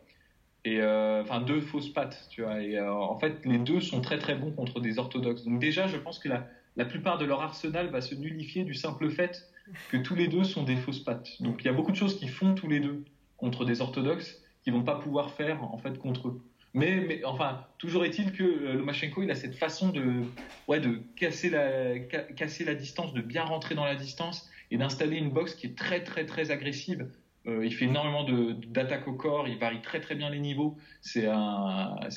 [0.64, 2.60] Et euh, enfin deux fausses pattes, tu vois.
[2.60, 5.44] Et euh, en fait, les deux sont très très bons contre des orthodoxes.
[5.44, 8.74] Donc déjà, je pense que la, la plupart de leur arsenal va se nullifier du
[8.74, 9.50] simple fait
[9.90, 11.40] que tous les deux sont des fausses pattes.
[11.40, 13.04] Donc il y a beaucoup de choses qu'ils font tous les deux
[13.36, 16.40] contre des orthodoxes qui vont pas pouvoir faire en fait contre eux.
[16.74, 20.24] Mais, enfin, toujours est-il que euh, Lomachenko, il a cette façon de,
[20.68, 24.76] ouais, de casser la, ca casser la distance, de bien rentrer dans la distance et
[24.76, 27.08] d'installer une boxe qui est très, très, très agressive.
[27.46, 28.24] Euh, il fait énormément
[28.68, 30.76] d'attaques au corps, il varie très, très bien les niveaux.
[31.00, 31.26] C'est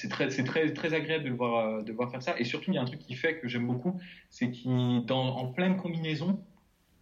[0.10, 2.40] très, très, très agréable de le, voir, de voir faire ça.
[2.40, 5.78] Et surtout, il y a un truc qui fait que j'aime beaucoup, c'est qu'en pleine
[5.78, 6.44] combinaison,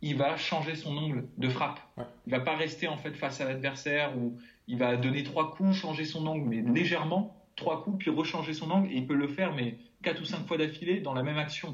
[0.02, 1.80] il va changer son angle de frappe.
[1.98, 2.04] Ouais.
[2.28, 4.38] Il va pas rester en fait face à l'adversaire ou
[4.68, 8.72] il va donner trois coups, changer son angle, mais légèrement trois coups, puis rechanger son
[8.72, 11.38] angle, et il peut le faire, mais quatre ou cinq fois d'affilée dans la même
[11.38, 11.74] action.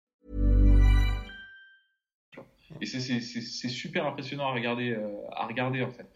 [2.81, 6.07] Et c'est super impressionnant à regarder, euh, à regarder en fait.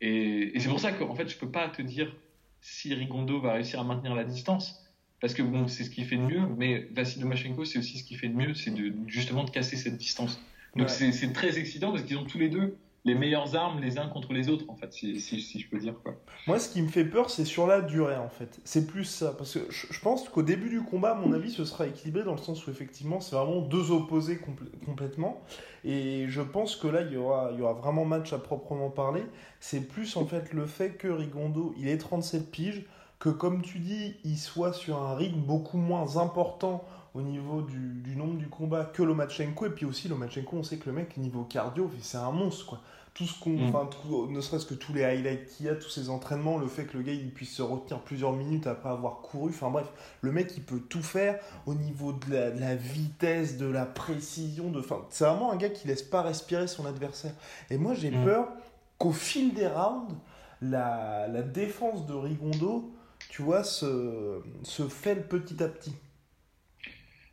[0.00, 2.14] Et, et c'est pour ça qu'en fait, je peux pas te dire
[2.60, 4.78] si Rigondo va réussir à maintenir la distance.
[5.20, 8.04] Parce que bon, c'est ce qui fait de mieux, mais Vassil Lomachenko, c'est aussi ce
[8.04, 10.40] qui fait de mieux, c'est de, justement de casser cette distance.
[10.74, 11.12] Donc ouais.
[11.12, 14.32] c'est très excitant parce qu'ils ont tous les deux les meilleures armes les uns contre
[14.32, 15.94] les autres, en fait, si, si, si je peux dire.
[16.02, 16.14] Quoi.
[16.46, 18.60] Moi, ce qui me fait peur, c'est sur la durée, en fait.
[18.64, 19.34] C'est plus ça.
[19.36, 22.32] Parce que je, pense qu'au début du combat, à mon avis, ce sera équilibré dans
[22.32, 25.42] le sens où, effectivement, c'est vraiment deux opposés compl complètement.
[25.84, 28.90] Et je pense que là, il y aura, il y aura vraiment match à proprement
[28.90, 29.24] parler.
[29.58, 32.84] C'est plus, en fait, le fait que Rigondo, il est 37 piges,
[33.18, 36.84] que, comme tu dis, il soit sur un rythme beaucoup moins important
[37.14, 39.66] au niveau du, du, nombre du combat que Lomachenko.
[39.66, 42.80] Et puis aussi, Lomachenko, on sait que le mec, niveau cardio, c'est un monstre, quoi.
[43.14, 43.90] Tout ce qu'on, mm.
[43.90, 46.86] tout, ne serait-ce que tous les highlights qu'il y a, tous ses entraînements, le fait
[46.86, 49.86] que le gars il puisse se retenir plusieurs minutes après avoir couru, enfin bref,
[50.22, 53.84] le mec il peut tout faire au niveau de la, de la vitesse, de la
[53.84, 57.34] précision, de, c'est vraiment un gars qui laisse pas respirer son adversaire.
[57.68, 58.24] Et moi j'ai mm.
[58.24, 58.48] peur
[58.96, 60.14] qu'au fil des rounds,
[60.62, 62.90] la, la défense de Rigondo,
[63.28, 65.94] tu vois, se, se fêle petit à petit.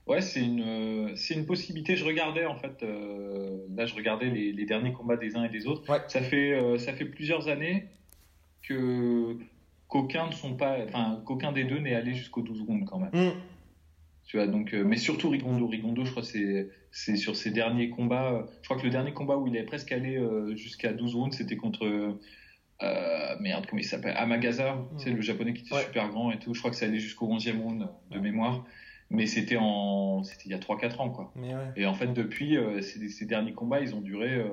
[0.09, 1.95] Ouais, c'est une, c'est une possibilité.
[1.95, 5.49] Je regardais en fait, euh, là je regardais les, les, derniers combats des uns et
[5.49, 5.87] des autres.
[5.87, 6.01] Ouais.
[6.07, 7.85] Ça fait, euh, ça fait plusieurs années
[8.63, 9.37] que
[9.87, 13.11] qu'aucun ne sont pas, enfin qu'aucun des deux n'est allé jusqu'aux 12 rounds quand même.
[13.13, 13.33] Mm.
[14.25, 15.67] Tu vois, donc, euh, mais surtout Rigondo.
[15.67, 18.47] Rigondo, je crois c'est c'est sur ses derniers combats.
[18.61, 21.37] Je crois que le dernier combat où il est presque allé euh, jusqu'à 12 rounds,
[21.37, 24.15] c'était contre euh, merde, comment il s'appelle?
[24.17, 24.87] Amagaza, mm.
[24.97, 25.83] c'est le japonais qui était ouais.
[25.83, 26.53] super grand et tout.
[26.55, 28.65] Je crois que ça allait jusqu'au 11e round de mémoire
[29.09, 31.31] mais c'était en c'était il y a 3 4 ans quoi.
[31.35, 31.53] Ouais.
[31.75, 34.49] Et en fait depuis euh, ces, ces, derniers combats, ils ont duré euh,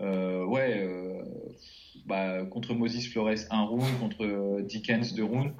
[0.00, 0.86] euh, ouais
[2.06, 5.52] bah, contre Moses Flores un round, contre Dickens deux rounds.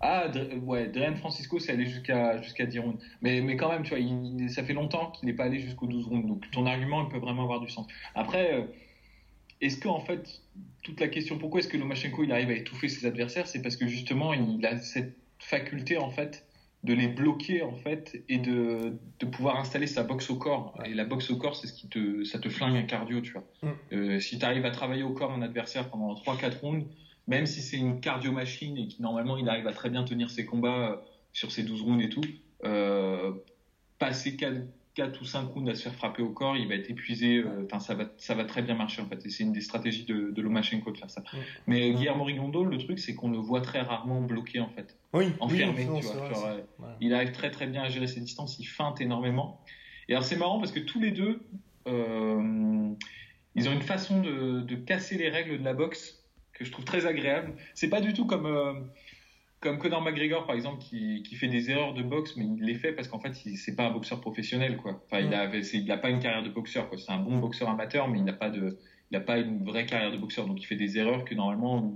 [0.00, 0.30] Ah
[0.64, 3.02] ouais, Dren Francisco c'est allé jusqu'à jusqu'à 10 rounds.
[3.22, 5.86] Mais mais quand même tu vois, il, ça fait longtemps qu'il n'est pas allé jusqu'au
[5.86, 6.26] 12 rounds.
[6.26, 7.86] Donc ton argument il peut vraiment avoir du sens.
[8.14, 8.66] Après
[9.60, 10.42] est-ce que en fait,
[10.82, 13.76] toute la question pourquoi est-ce que Lomachenko il arrive à étouffer ses adversaires, c'est parce
[13.76, 16.45] que justement il a cette faculté en fait
[16.86, 20.78] de les bloquer en fait et de, de pouvoir installer sa boxe au corps.
[20.86, 23.32] Et la boxe au corps, c'est ce qui te ça te flingue un cardio, tu
[23.32, 23.44] vois.
[23.62, 23.68] Mm.
[23.92, 26.86] Euh, si tu arrives à travailler au corps un adversaire pendant 3-4 rounds,
[27.26, 30.30] même si c'est une cardio machine et qui normalement il arrive à très bien tenir
[30.30, 30.96] ses combats euh,
[31.32, 32.22] sur ses 12 rounds et tout,
[32.64, 33.32] euh,
[33.98, 34.54] passer 4,
[34.96, 37.36] 4 ou 5 rounds à se faire frapper au corps, il va être épuisé.
[37.38, 39.24] euh, ça va, ça va très bien marcher en fait.
[39.24, 41.20] Et c'est une des stratégies de, de Lomachenko de faire ça.
[41.32, 41.36] Mm.
[41.66, 45.26] Mais Guillermo Rigondo, le truc, c'est qu'on le voit très rarement bloqué en fait, Oui,
[45.38, 45.74] enfermé.
[45.82, 46.96] oui, non, tu c'est vois, vrai, genre, c'est- euh, voilà.
[47.00, 49.60] il arrive très très bien à gérer ses distances, il feinte énormément.
[50.08, 51.40] Et alors c'est marrant parce que tous les deux,
[51.88, 52.90] euh,
[53.54, 56.22] ils ont une façon de, de casser les règles de la boxe
[56.54, 57.54] que je trouve très agréable.
[57.74, 58.90] C'est pas du tout comme
[59.66, 62.74] comme Conor McGregor par exemple qui, qui fait des erreurs de boxe, mais il les
[62.74, 65.02] fait parce qu'en fait c'est pas un boxeur professionnel quoi.
[65.06, 66.98] Enfin il a c'est- il a pas une carrière de boxeur quoi.
[66.98, 68.76] C'est un bon boxeur amateur, mais il n'a pas de
[69.10, 71.92] il a pas une vraie carrière de boxeur, donc il fait des erreurs que normalement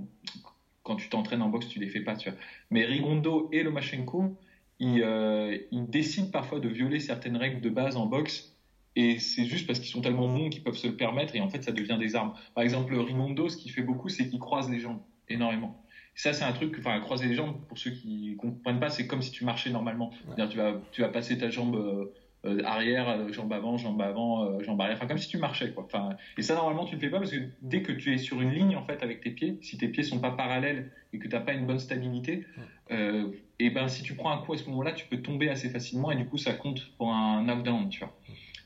[0.83, 2.39] quand tu t'entraînes en boxe tu les fais pas tu vois.
[2.71, 4.35] Mais Rigondo et Lomachenko
[4.79, 8.55] ils, euh, ils décident parfois de violer certaines règles de base en boxe
[8.97, 11.49] et c'est juste parce qu'ils sont tellement bons qu'ils peuvent se le permettre et en
[11.49, 12.33] fait ça devient des armes.
[12.55, 15.79] Par exemple, Rimondo, ce qu'il fait beaucoup, c'est qu'il croise les jambes énormément.
[16.21, 19.23] Ça, c'est un truc, enfin, croiser les jambes, pour ceux qui comprennent pas, c'est comme
[19.23, 20.11] si tu marchais normalement.
[20.27, 22.13] C'est-à-dire, tu vas, tu vas passer ta jambe euh,
[22.47, 25.73] euh, arrière, euh, jambe avant, jambe avant, euh, jambe arrière, enfin, comme si tu marchais,
[25.73, 25.85] quoi.
[25.85, 28.41] Enfin, et ça, normalement, tu le fais pas parce que dès que tu es sur
[28.41, 31.29] une ligne, en fait, avec tes pieds, si tes pieds sont pas parallèles et que
[31.29, 32.45] t'as pas une bonne stabilité,
[33.59, 36.11] et ben, si tu prends un coup à ce moment-là, tu peux tomber assez facilement
[36.11, 38.15] et du coup, ça compte pour un knockdown, tu vois.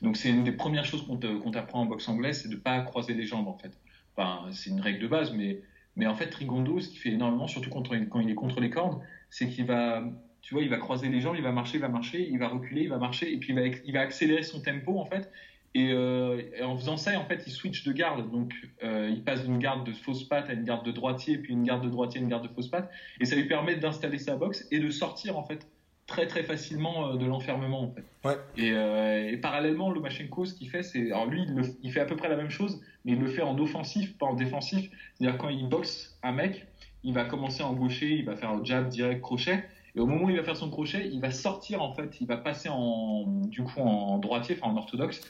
[0.01, 3.13] Donc c'est une des premières choses qu'on t'apprend en boxe anglaise, c'est de pas croiser
[3.13, 3.71] les jambes en fait.
[4.15, 5.59] Enfin, c'est une règle de base, mais
[5.95, 8.99] mais en fait Rigondo, ce qu'il fait énormément, surtout quand, il- est contre les cordes,
[9.29, 10.03] c'est qu'il va,
[10.41, 12.47] tu vois, il va croiser les jambes, il va marcher, il va marcher, il va
[12.47, 15.29] reculer, il va marcher, et puis il va, il va accélérer son tempo en fait.
[15.77, 18.31] Et, euh, et en faisant ça, en fait, il switch de garde.
[18.31, 21.51] Donc, euh, il passe d'une garde de fausse patte à une garde de droitier, puis
[21.51, 22.89] une garde de droitier à une garde de fausse patte.
[23.19, 25.67] Et ça lui permet d'installer sa boxe et de sortir, en fait,
[26.07, 28.05] très très facilement euh, de l'enfermement, en fait.
[28.23, 28.37] Ouais.
[28.55, 31.11] Et, euh, et parallèlement, Lomachenko, ce qu'il fait, c'est.
[31.11, 33.27] Alors lui, il, le- il fait à peu près la même chose, mais il le
[33.27, 34.89] fait en offensif, pas en défensif.
[35.13, 36.65] C'est-à-dire, quand il boxe un mec,
[37.03, 39.63] il va commencer en gaucher, il va faire un jab, direct, crochet.
[39.95, 42.27] Et au moment où il va faire son crochet, il va sortir, en fait, il
[42.27, 45.21] va passer en, du coup, en droitier, enfin en orthodoxe,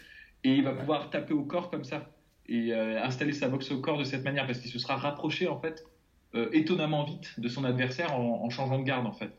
[0.43, 2.09] et il va pouvoir taper au corps comme ça.
[2.47, 5.47] Et euh, installer sa boxe au corps de cette manière, parce qu'il se sera rapproché,
[5.47, 5.83] en fait,
[6.33, 9.31] euh, étonnamment vite de son adversaire en, changeant de garde, en fait.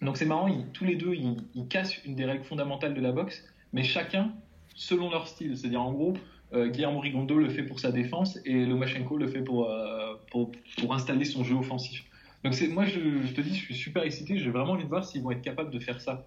[0.00, 3.12] Donc c'est marrant, tous les deux, ils, ils cassent une des règles fondamentales de la
[3.12, 4.32] boxe, mais chacun
[4.74, 5.56] selon leur style.
[5.56, 6.14] C'est-à-dire, en gros,
[6.54, 10.94] Guillermo Rigondo le fait pour sa défense et Lomachenko le fait pour, euh, pour, pour
[10.94, 12.04] installer son jeu offensif.
[12.44, 14.38] Donc c'est, moi, je, je te dis, je suis super excité.
[14.38, 16.26] J'ai vraiment envie de voir s'ils vont être capables de faire ça.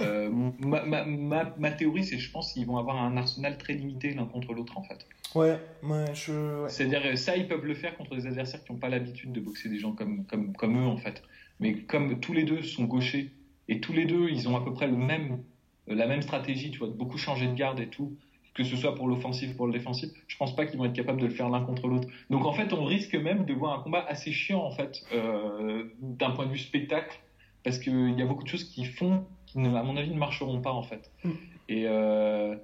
[0.00, 3.74] Euh, ma, ma, ma, ma théorie, c'est je pense qu'ils vont avoir un arsenal très
[3.74, 5.06] limité l'un contre l'autre, en fait.
[5.34, 6.62] Ouais, ouais, je.
[6.62, 6.68] ouais.
[6.68, 9.40] C'est-à-dire, euh, ça, ils peuvent le faire contre des adversaires qui n'ont pas l'habitude de
[9.40, 11.22] boxer des gens comme, comme, comme eux, en fait.
[11.60, 13.30] Mais comme tous les deux sont gauchers,
[13.68, 15.42] et tous les deux, ils ont à peu près le même,
[15.88, 18.16] euh, la même stratégie, tu vois, de beaucoup changer de garde et tout,
[18.56, 20.94] que ce soit pour l'offensif ou pour le défensif, je pense pas qu'ils vont être
[20.94, 22.08] capables de le faire l'un contre l'autre.
[22.30, 25.84] Donc en fait, on risque même de voir un combat assez chiant, en fait, euh,
[26.00, 27.20] d'un point de vue spectacle,
[27.62, 30.60] parce qu'il y a beaucoup de choses qui font, qui, à mon avis, ne marcheront
[30.62, 31.10] pas, en fait.
[31.22, 31.30] Mm.
[31.68, 32.56] Et, euh,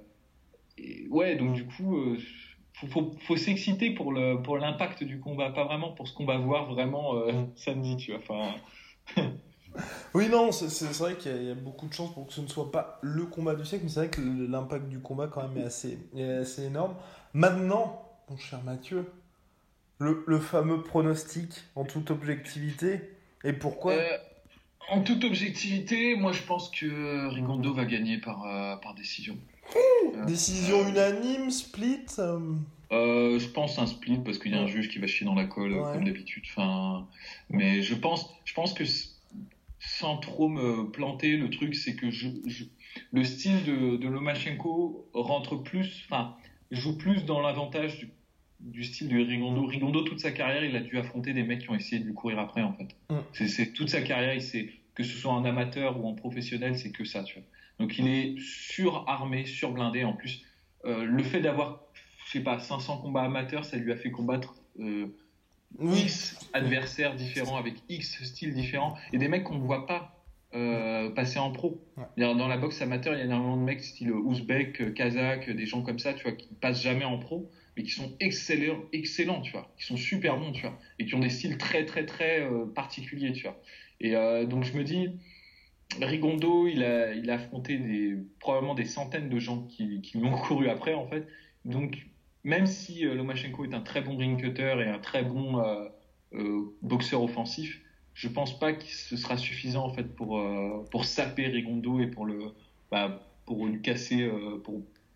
[0.79, 2.17] et ouais, donc du coup, euh,
[2.73, 6.25] faut, faut, faut s'exciter pour le pour l'impact du combat, pas vraiment pour ce qu'on
[6.25, 8.19] va voir vraiment euh, samedi, tu vois.
[8.21, 9.21] Enfin,
[10.13, 12.33] Oui, non, c'est vrai qu'il y, a- il y a beaucoup de chances pour que
[12.33, 15.27] ce ne soit pas le combat du siècle, mais c'est vrai que l'impact du combat,
[15.27, 16.93] quand même, est assez, est assez énorme.
[17.33, 19.09] Maintenant, mon cher Mathieu,
[19.99, 23.01] le, le fameux pronostic en toute objectivité,
[23.43, 23.93] et pourquoi?
[23.93, 24.17] Euh,
[24.89, 29.37] en toute objectivité, moi je pense que Rigondo va gagner par euh, par décision.
[29.75, 32.05] Euh, Décision unanime, split
[32.91, 35.45] je pense un split parce qu'il y a un juge qui va chier dans la
[35.45, 35.93] colle Ouais.
[35.93, 36.43] comme d'habitude.
[36.49, 37.07] Enfin,
[37.49, 38.83] mais je pense, je pense que
[39.85, 42.65] sans trop me planter, le truc c'est que je, je-
[43.11, 46.35] le style de, de Lomachenko rentre plus, enfin,
[46.71, 48.09] joue plus dans l'avantage du,
[48.59, 49.65] du style de Rigondo.
[49.65, 52.13] Rigondo toute sa carrière, il a dû affronter des mecs qui ont essayé de lui
[52.13, 52.87] courir après en fait.
[53.09, 53.47] Mm.
[53.47, 56.91] C'est, toute sa carrière, il sait que ce soit en amateur ou en professionnel, c'est
[56.91, 57.47] que ça, tu vois.
[57.79, 60.03] Donc il est surarmé, surblindé.
[60.03, 60.45] En plus,
[60.85, 61.81] euh, le fait d'avoir,
[62.25, 65.07] je sais pas, 500 combats amateurs, ça lui a fait combattre euh,
[65.79, 70.13] Oui, X adversaires différents avec X styles différents et des mecs qu'on ne voit pas
[70.53, 71.81] euh, passer en pro.
[71.97, 72.05] Ouais.
[72.17, 75.81] Dans la boxe amateur, il y a énormément de mecs style ouzbek, kazakh, des gens
[75.81, 79.51] comme ça, tu vois, qui passent jamais en pro, mais qui sont excellents, excellents, tu
[79.51, 82.41] vois, qui sont super bons, tu vois, et qui ont des styles très, très, très
[82.41, 83.59] euh, particuliers, tu vois.
[83.99, 85.09] Et euh, donc je me dis,
[85.99, 90.25] Rigondo, il a, il a affronté des, probablement des centaines de gens qui, qui lui
[90.25, 91.27] ont couru après, en fait.
[91.65, 92.05] Donc
[92.43, 95.63] même si Lomachenko est un très bon ring cutter et un très bon
[96.81, 97.79] boxeur offensif,
[98.13, 100.41] je pense pas que ce sera suffisant en fait pour
[100.91, 102.51] pour saper Rigondo et pour le
[102.91, 104.29] bah, pour casser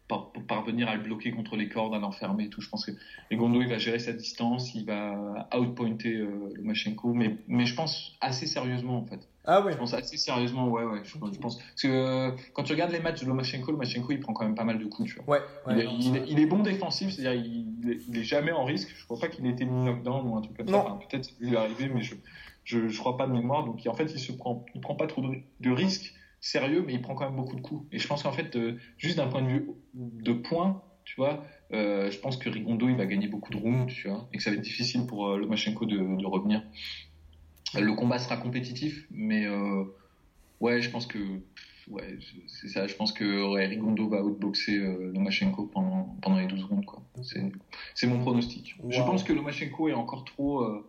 [0.08, 2.62] pour parvenir à le bloquer contre les cordes, à l'enfermer et tout.
[2.62, 2.92] Je pense que
[3.30, 8.16] Rigondo, il va gérer sa distance, il va outpointer euh, Lomachenko, mais, mais je pense
[8.22, 9.28] assez sérieusement en fait.
[9.48, 9.72] Ah ouais.
[9.72, 11.00] Je pense assez sérieusement, ouais, ouais.
[11.04, 14.34] Je, pense parce que euh, quand tu regardes les matchs de Lomachenko, Lomachenko il prend
[14.34, 15.40] quand même pas mal de coups, tu vois.
[15.68, 15.86] Ouais.
[16.28, 18.94] il, est, bon défensif, c'est-à-dire il, il, est jamais en risque.
[18.94, 21.00] Je crois pas qu'il ait été mis knockdown ou un truc comme ça.
[21.10, 22.16] Peut-être qu'il est arrivé, mais je,
[22.66, 23.64] je, je crois pas de mémoire.
[23.64, 26.94] Donc en fait, il se prend, il prend pas trop de, de risques sérieux, mais
[26.94, 27.88] il prend quand même beaucoup de coups.
[27.94, 31.46] Et je pense qu'en fait, euh, juste d'un point de vue de points, tu vois,
[31.72, 34.44] euh, je pense que Rigondo, il va gagner beaucoup de rounds, tu vois, et que
[34.44, 36.64] ça va être difficile pour Lomachenko de, de, revenir.
[37.74, 39.48] Le combat sera compétitif, mais
[40.62, 41.20] ouais, je pense que
[41.90, 42.88] ouais, c'est ça.
[42.88, 44.78] Je pense que Rigondo va outboxer
[45.14, 47.02] Lomachenko pendant, pendant les 12 rounds, quoi.
[47.24, 48.76] C'est mon pronostic.
[48.90, 50.84] Je pense que Lomachenko est encore trop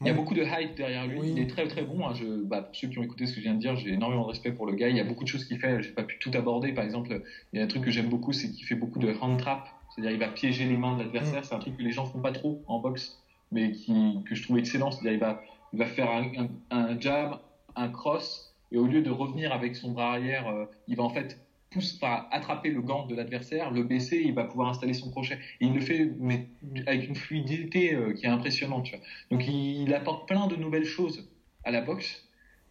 [0.00, 1.30] il y a beaucoup de hype derrière lui.
[1.30, 2.06] Il est très très bon.
[2.06, 2.14] Hein.
[2.14, 4.22] Je, bah, pour ceux qui ont écouté ce que je viens de dire, j'ai énormément
[4.22, 4.88] de respect pour le gars.
[4.88, 5.82] Il y a beaucoup de choses qu'il fait.
[5.82, 6.72] J'ai pas pu tout aborder.
[6.72, 7.20] Par exemple,
[7.52, 9.68] il y a un truc que j'aime beaucoup, c'est qu'il fait beaucoup de hand trap.
[9.90, 11.40] C'est-à-dire, il va piéger les mains de l'adversaire.
[11.40, 11.44] Mm.
[11.44, 13.18] C'est un truc que les gens font pas trop en boxe,
[13.50, 13.92] mais qui,
[14.24, 14.92] que je trouve excellent.
[14.92, 17.40] C'est-à-dire, il va, il va faire un, un, jab,
[17.76, 21.10] un cross, et au lieu de revenir avec son bras arrière, euh, il va en
[21.10, 21.38] fait
[21.70, 25.38] pousse, attraper le gant de l'adversaire, le baisser, il va pouvoir installer son crochet.
[25.60, 26.48] Et il le fait mais
[26.86, 28.84] avec une fluidité euh, qui est impressionnante.
[28.84, 29.04] Tu vois.
[29.30, 31.28] Donc il, apporte plein de nouvelles choses
[31.64, 32.26] à la boxe,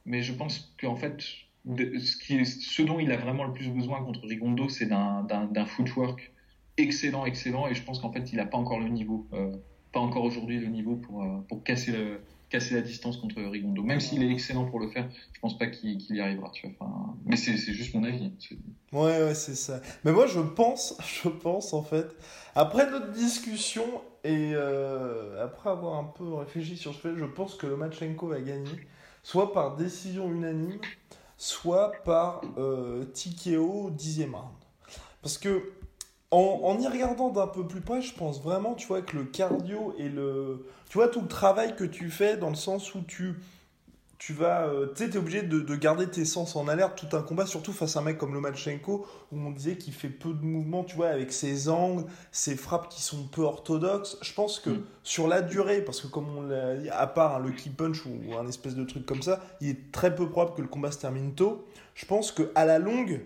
[0.05, 1.21] mais je pense qu'en fait,
[1.65, 6.31] ce, dont il a vraiment le plus besoin contre Rigondo, c'est d'un footwork
[6.77, 9.51] excellent, excellent, et je pense qu'en fait, il n'a pas encore le niveau, euh,
[9.91, 13.83] pas encore aujourd'hui le niveau pour, pour casser le casser la distance contre Rigondo.
[13.83, 16.49] Même s'il est excellent pour le faire, je pense pas qu'il y arrivera.
[16.51, 16.75] Tu vois.
[16.79, 18.31] Enfin, mais c'est juste mon avis.
[18.91, 19.81] Ouais, ouais, c'est ça.
[20.03, 22.15] Mais moi, je pense, je pense en fait,
[22.55, 23.86] après notre discussion
[24.23, 28.41] et euh, après avoir un peu réfléchi sur ce fait, je pense que Lomachenko va
[28.41, 28.88] gagner,
[29.23, 30.79] soit par décision unanime,
[31.38, 34.49] soit par euh, TKO dixième round.
[35.21, 35.73] Parce que
[36.32, 39.94] en, y regardant d'un peu plus près, je pense vraiment, tu vois, que le cardio
[39.98, 40.66] et le...
[40.90, 43.36] Tu vois, tout le travail que tu fais dans le sens où tu...
[44.18, 44.68] Tu vas...
[44.68, 47.72] Euh, tu sais, t'es obligé de, garder tes sens en alerte tout un combat, surtout
[47.72, 50.96] face à un mec comme Lomachenko, où on disait qu'il fait peu de mouvements, tu
[50.96, 54.18] vois, avec ses angles, ses frappes qui sont peu orthodoxes.
[54.22, 54.84] Je pense que mm.
[55.04, 58.10] sur la durée, parce que comme on l'a dit, à part un lucky punch ou,
[58.28, 60.92] ou un espèce de truc comme ça, il est très peu probable que le combat
[60.92, 61.66] se termine tôt.
[61.94, 63.22] Je pense qu'à la longue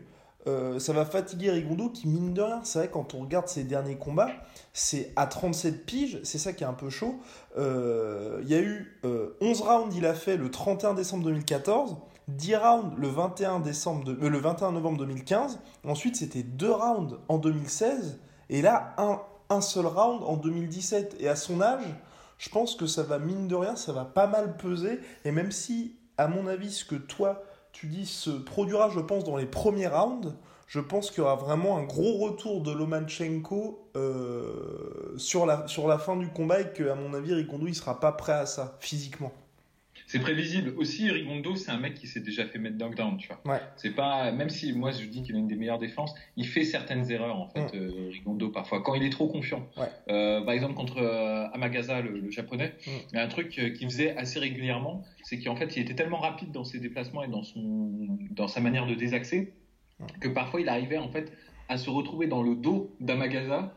[0.47, 3.63] euh, ça va fatiguer Rigondo qui, mine de rien, c'est vrai, quand on regarde ses
[3.63, 4.31] derniers combats,
[4.73, 7.19] c'est à 37 piges, c'est ça qui est un peu chaud.
[7.57, 11.97] Euh, il y a eu 11 euh, rounds, il a fait le 31 décembre 2014,
[12.27, 18.19] 10 rounds le 21, décembre le 21 novembre 2015, ensuite c'était 2 rounds en 2016,
[18.49, 18.95] et là,
[19.49, 21.17] un seul round en 2017.
[21.19, 21.85] Et à son âge,
[22.37, 25.51] je pense que ça va, mine de rien, ça va pas mal peser, et même
[25.51, 29.45] si, à mon avis, ce que toi tu dis, se produira, je pense, dans les
[29.45, 30.33] premiers rounds.
[30.67, 35.87] Je pense qu'il y aura vraiment un gros retour de Lomachenko euh, sur, la, sur
[35.87, 38.77] la fin du combat et qu'à mon avis, Ricondo, il sera pas prêt à ça,
[38.79, 39.33] physiquement.
[40.11, 40.73] C'est prévisible.
[40.77, 43.61] Aussi, Rigondo, c'est un mec qui s'est déjà fait mettre knockdown, tu vois.
[43.77, 46.65] C'est pas, même si moi je dis qu'il a une des meilleures défenses, il fait
[46.65, 47.79] certaines erreurs, en fait, mm.
[47.79, 49.65] euh, Rigondo, parfois, quand il est trop confiant.
[50.09, 52.89] Euh, par exemple, contre euh, Amagaza, le, japonais, mm.
[53.13, 56.19] il y a un truc qu'il faisait assez régulièrement, c'est qu'en fait, il était tellement
[56.19, 59.53] rapide dans ses déplacements et dans, son, dans sa manière de désaxer,
[59.99, 60.05] mm.
[60.19, 61.31] que parfois il arrivait, en fait,
[61.69, 63.73] à se retrouver dans le dos d'Amagaza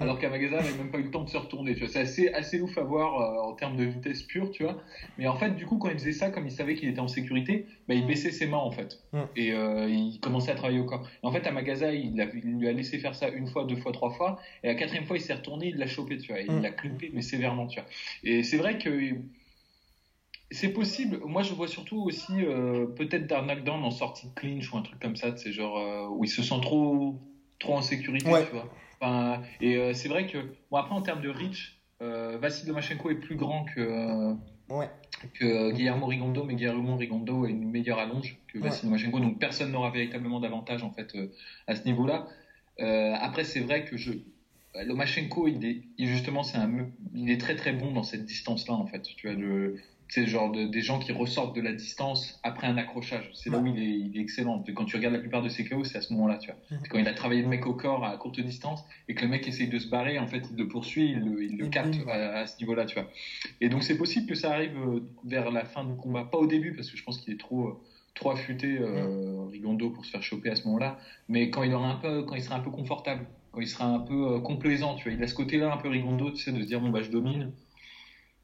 [0.00, 1.74] alors qu'Amagaza n'avait même pas eu le temps de se retourner.
[1.74, 4.62] Tu vois, c'est assez, assez ouf à voir euh, en termes de vitesse pure, tu
[4.62, 4.80] vois.
[5.18, 7.08] Mais en fait, du coup, quand il faisait ça, comme il savait qu'il était en
[7.08, 9.00] sécurité, bah, il baissait ses mains en fait,
[9.34, 11.04] et euh, il commençait à travailler au corps.
[11.24, 13.90] Et en fait, Amagaza, il, il, lui a laissé faire ça une fois, deux fois,
[13.90, 16.60] trois fois, et la quatrième fois, il s'est retourné, il l'a chopé, tu vois, il
[16.60, 17.88] l'a clippé, mais sévèrement, tu vois.
[18.22, 19.14] Et c'est vrai que
[20.52, 21.18] c'est possible.
[21.24, 24.82] Moi, je vois surtout aussi euh, peut-être d'un knockdown en sortie de clinch ou un
[24.82, 27.18] truc comme ça, c'est genre où il se sent trop,
[27.58, 28.70] trop en sécurité, tu vois
[29.60, 30.38] et euh, c'est vrai que,
[30.70, 34.86] bon, après, en termes de reach, euh, Vassil Lomachenko est plus grand que, euh,
[35.34, 39.72] que Guillermo Rigondo, mais Guillermo Rigondo est une meilleure allonge que Vassil Lomachenko, donc personne
[39.72, 41.16] n'aura véritablement d'avantage en fait
[41.66, 42.26] à ce niveau-là.
[42.78, 44.12] après, c'est vrai que je,
[44.74, 48.86] Lomachenko, il est, justement, c'est un, il est très très bon dans cette distance-là en
[48.86, 49.02] fait.
[49.02, 49.76] Tu vois, le,
[50.08, 53.30] c'est genre de, des gens qui ressortent de la distance après un accrochage.
[53.34, 54.62] C'est là où il est, il est, excellent.
[54.74, 56.58] Quand tu regardes la plupart de ses KO, c'est à ce moment-là, tu vois.
[56.70, 56.82] Mm.
[56.88, 59.46] Quand il a travaillé le mec au corps à courte distance et que le mec
[59.46, 62.46] essaye de se barrer, en fait, il le poursuit, il le, il le capte à,
[62.46, 63.08] ce niveau-là, tu vois.
[63.60, 66.46] Et donc c'est possible que ça arrive euh, vers la fin du combat, pas au
[66.46, 67.78] début parce que je pense qu'il est trop
[68.14, 70.98] trop affûté euh, Rigondo pour se faire choper à ce moment-là.
[71.28, 73.86] Mais quand il aura un peu, quand il sera un peu confortable, quand il sera
[73.86, 76.52] un peu euh, complaisant, tu vois, il a ce côté-là un peu Rigondo, tu sais,
[76.52, 77.52] de se dire bon bah je domine,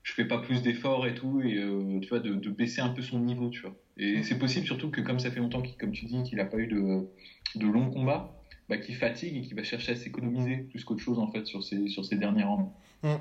[0.05, 2.91] je fais pas plus d'efforts et tout, et euh, tu vois, de, de, baisser un
[2.91, 3.75] peu son niveau, tu vois.
[3.97, 6.45] Et c'est possible surtout que comme ça fait longtemps, qu'il, comme tu dis, qu'il a
[6.45, 7.09] pas eu de,
[7.55, 8.39] de longs combats,
[8.69, 11.65] bah, qu'il fatigue et qu'il va chercher à s'économiser plus qu'autre chose en fait sur
[11.65, 12.73] ses, sur ses derniers rangs.
[13.03, 13.15] Mm.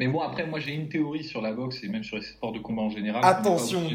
[0.00, 2.52] Mais bon, après, moi j'ai une théorie sur la boxe et même sur les sports
[2.52, 3.24] de combat en général.
[3.24, 3.88] Attention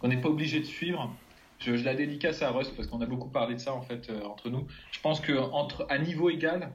[0.00, 1.14] Qu'on n'est pas, obligé de suivre.
[1.60, 4.10] Je, je, la dédicace à Rust parce qu'on a beaucoup parlé de ça en fait
[4.10, 4.66] euh, entre nous.
[4.90, 6.72] Je pense que entre, à niveau égal,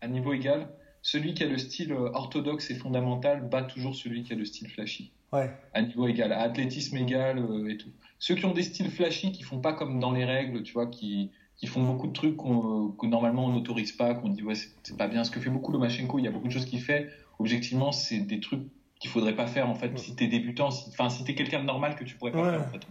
[0.00, 0.68] à niveau égal,
[1.02, 4.44] celui qui a le style euh, orthodoxe et fondamental bat toujours celui qui a le
[4.44, 5.12] style flashy.
[5.32, 5.50] Ouais.
[5.74, 7.90] À niveau égal, à athlétisme égal euh, et tout.
[8.18, 10.86] Ceux qui ont des styles flashy, qui font pas comme dans les règles, tu vois,
[10.86, 14.96] qui, qui font beaucoup de trucs que normalement on n'autorise pas, qu'on dit ouais c'est
[14.96, 15.24] pas bien.
[15.24, 17.10] Ce que fait beaucoup Lomachenko, il y a beaucoup de choses qu'il fait.
[17.38, 18.62] Objectivement, c'est des trucs
[18.98, 21.96] qu'il faudrait pas faire en fait si t'es débutant, enfin si, t'es quelqu'un de normal
[21.96, 22.86] que tu pourrais pas faire en fait.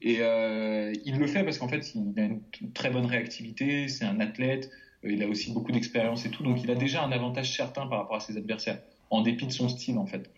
[0.00, 4.04] Et euh, il le fait parce qu'en fait il a une très bonne réactivité, c'est
[4.04, 7.12] un athlète, euh, il a aussi beaucoup d'expérience et tout, donc il a déjà un
[7.12, 8.78] avantage certain par rapport à ses adversaires,
[9.10, 10.30] en dépit de son style en fait.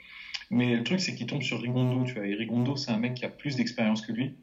[0.50, 3.14] Mais le truc c'est qu'il tombe sur Rigondo, tu vois, et Rigondo c'est un mec
[3.14, 4.34] qui a plus d'expérience que lui,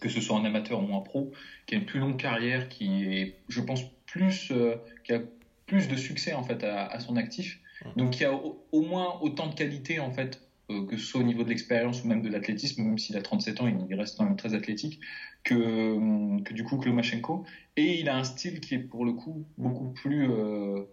[0.00, 1.30] que ce soit en amateur ou en pro,
[1.66, 5.20] qui a une plus longue carrière, qui est, je pense, plus, euh, qui a
[5.66, 7.58] plus de succès en fait à, son actif,
[7.94, 11.44] donc qui a au, moins autant de qualité en fait que ce soit au niveau
[11.44, 14.36] de l'expérience ou même de l'athlétisme, même s'il a 37 ans, il reste quand même
[14.36, 15.00] très athlétique,
[15.44, 17.44] que, que du coup Klomachenko.
[17.76, 20.84] Et il a un style qui est pour le coup beaucoup plus, euh,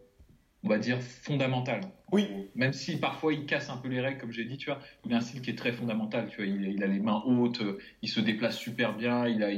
[0.63, 1.81] on va dire, fondamental.
[2.11, 2.27] Oui.
[2.55, 5.13] Même si parfois il casse un peu les règles, comme j'ai dit, tu vois, il
[5.13, 6.29] a un style qui est très fondamental.
[6.29, 7.61] Tu vois, il, a les mains hautes,
[8.01, 9.49] il se déplace super bien, il a,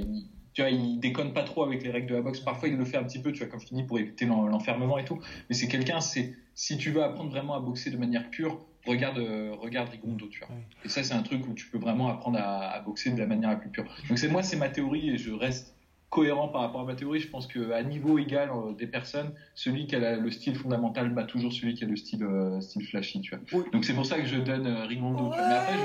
[0.53, 2.39] tu vois, il déconne pas trop avec les règles de la boxe.
[2.39, 4.97] Parfois, il le fait un petit peu, tu vois, comme je dis, pour éviter l'enfermement
[4.97, 5.19] et tout.
[5.49, 9.19] Mais c'est quelqu'un, c'est si tu veux apprendre vraiment à boxer de manière pure, regarde,
[9.19, 10.49] euh, regarde Rigondo, tu vois.
[10.85, 13.25] Et ça, c'est un truc où tu peux vraiment apprendre à, à, boxer de la
[13.25, 13.85] manière la plus pure.
[14.09, 15.77] Donc c'est moi, c'est ma théorie et je reste
[16.09, 17.19] cohérent par rapport à ma théorie.
[17.19, 21.23] Je pense qu'à niveau égal euh, des personnes, celui qui a le style fondamental bat
[21.23, 23.21] toujours celui qui a le style, euh, style flashy.
[23.21, 23.65] Tu vois.
[23.71, 25.29] Donc c'est pour ça que je donne euh, Rigondo.
[25.31, 25.47] Tu vois.
[25.47, 25.75] Mais après,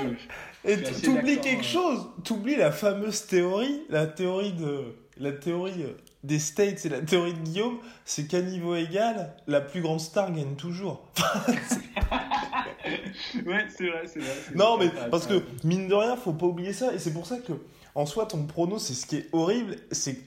[0.65, 2.09] je, Et t'oublies quelque chose.
[2.23, 5.85] T'oublies la fameuse théorie, la théorie de la théorie
[6.23, 10.31] des States et la théorie de Guillaume, c'est qu'à niveau égal, la plus grande star
[10.31, 11.07] gagne toujours.
[13.45, 14.33] ouais, c'est vrai, c'est vrai.
[14.55, 17.37] Non, mais parce que mine de rien, faut pas oublier ça, et c'est pour ça
[17.37, 17.53] que
[17.95, 20.17] en soi, ton prono, c'est ce qui est horrible, c'est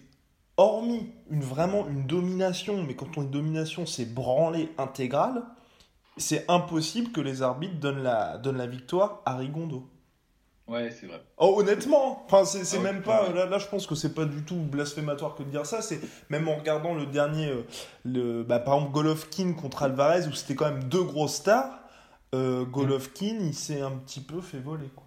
[0.56, 5.42] hormis une, vraiment une domination, mais quand on une domination, c'est branlée intégrale,
[6.16, 9.88] c'est impossible que les arbitres donnent la, donnent la victoire à Rigondo.
[10.68, 11.22] Ouais, c'est vrai.
[11.38, 13.32] Oh, honnêtement, enfin, c'est ah même pas.
[13.32, 15.80] Là, là, je pense que c'est pas du tout blasphématoire que de dire ça.
[15.80, 17.62] C'est même en regardant le dernier, euh,
[18.04, 21.85] le, bah, par exemple, Golovkin contre Alvarez, où c'était quand même deux grosses stars.
[22.36, 25.04] Euh, Golovkin, il s'est un petit peu fait voler, quoi.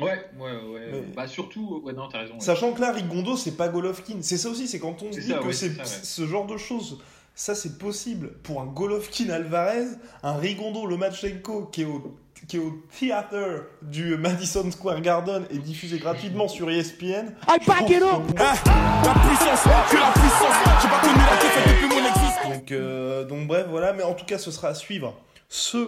[0.00, 1.04] Ouais, ouais, ouais.
[1.14, 2.40] Bah surtout, ouais, non, t'as raison.
[2.40, 4.16] Sachant que là, Rigondo, c'est pas Golovkin.
[4.22, 6.98] C'est ça aussi, c'est quand on dit que c'est ce genre de choses,
[7.34, 9.86] ça c'est possible pour un Golovkin Alvarez,
[10.22, 12.16] un Rigondo Lomachenko qui est au
[12.48, 17.34] qui est au théâtre du Madison Square Garden et diffusé gratuitement sur ESPN.
[17.48, 18.22] I back it up.
[18.36, 20.56] la puissance, que la puissance.
[20.82, 22.52] J'ai pas connu la défaite depuis mon existence.
[22.52, 23.92] Donc, euh, donc bref, voilà.
[23.92, 25.14] Mais en tout cas, ce sera à suivre
[25.52, 25.86] ce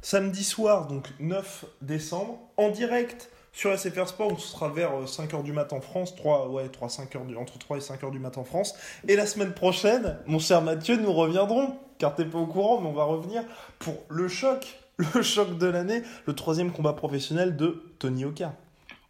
[0.00, 5.42] samedi soir, donc 9 décembre, en direct sur SFR Sport, ce sera vers 5h euh,
[5.42, 8.18] du matin en France, 3, ouais, 3, 5 heures du, entre 3 et 5h du
[8.18, 8.74] matin en France.
[9.06, 12.88] Et la semaine prochaine, mon cher Mathieu, nous reviendrons, car t'es pas au courant, mais
[12.88, 13.44] on va revenir
[13.80, 14.80] pour le choc,
[15.14, 18.54] le choc de l'année, le troisième combat professionnel de Tony Oka.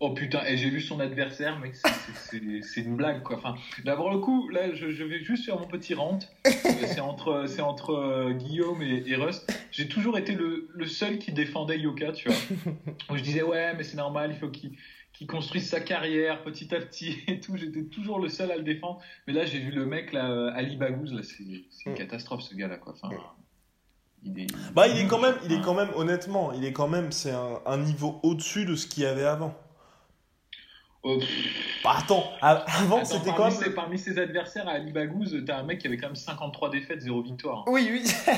[0.04, 3.36] Oh putain, et j'ai vu son adversaire, mec, c'est une blague quoi.
[3.36, 6.18] Enfin, d'abord le coup, là, je, vais juste faire mon petit rant.
[6.44, 9.56] c'est entre, c'est entre euh, Guillaume et, Rust.
[9.70, 12.36] J'ai toujours été le, le, seul qui défendait Yoka, tu vois.
[13.16, 14.76] Je disais ouais, mais c'est normal, il faut qu'il
[15.28, 17.56] construise sa carrière petit à petit et tout.
[17.56, 19.00] J'étais toujours le seul à le défendre.
[19.28, 21.94] Mais là, j'ai vu le mec là, euh, Ali Bagouz, là, c'est une mm.
[21.94, 22.94] catastrophe ce gars-là quoi.
[23.00, 23.14] Enfin,
[24.24, 24.46] il est...
[24.74, 27.30] Bah, il est quand même, il est quand même, honnêtement, il est quand même, c'est
[27.30, 29.54] un, un niveau au-dessus de ce qu'il y avait avant.
[31.04, 31.18] Oh,
[31.82, 33.74] bah, attends, avant c'était quand même.
[33.74, 37.00] parmi ses adversaires à Ali Bagouz, t'as un mec qui avait quand même 53 défaites,
[37.00, 37.64] 0 victoire.
[37.66, 38.04] Oui, oui.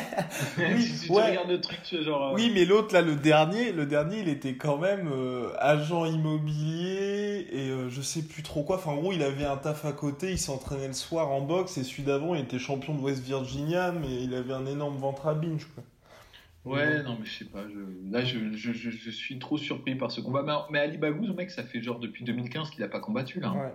[0.58, 2.32] oui si tu regardes le truc, genre.
[2.32, 7.46] Oui, mais l'autre là, le dernier, le dernier, il était quand même euh, agent immobilier
[7.52, 8.76] et euh, je sais plus trop quoi.
[8.76, 11.76] Enfin, en gros, il avait un taf à côté, il s'entraînait le soir en boxe
[11.76, 15.26] et celui d'avant, il était champion de West Virginia, mais il avait un énorme ventre
[15.26, 15.84] à binge, quoi.
[16.64, 17.64] Ouais, non, mais je sais pas.
[18.10, 20.66] Là, je, je, je, suis trop surpris par ce combat.
[20.70, 23.52] Mais, Ali Bagouz, mec, ça fait genre depuis 2015 qu'il a pas combattu, là.
[23.52, 23.72] Ouais.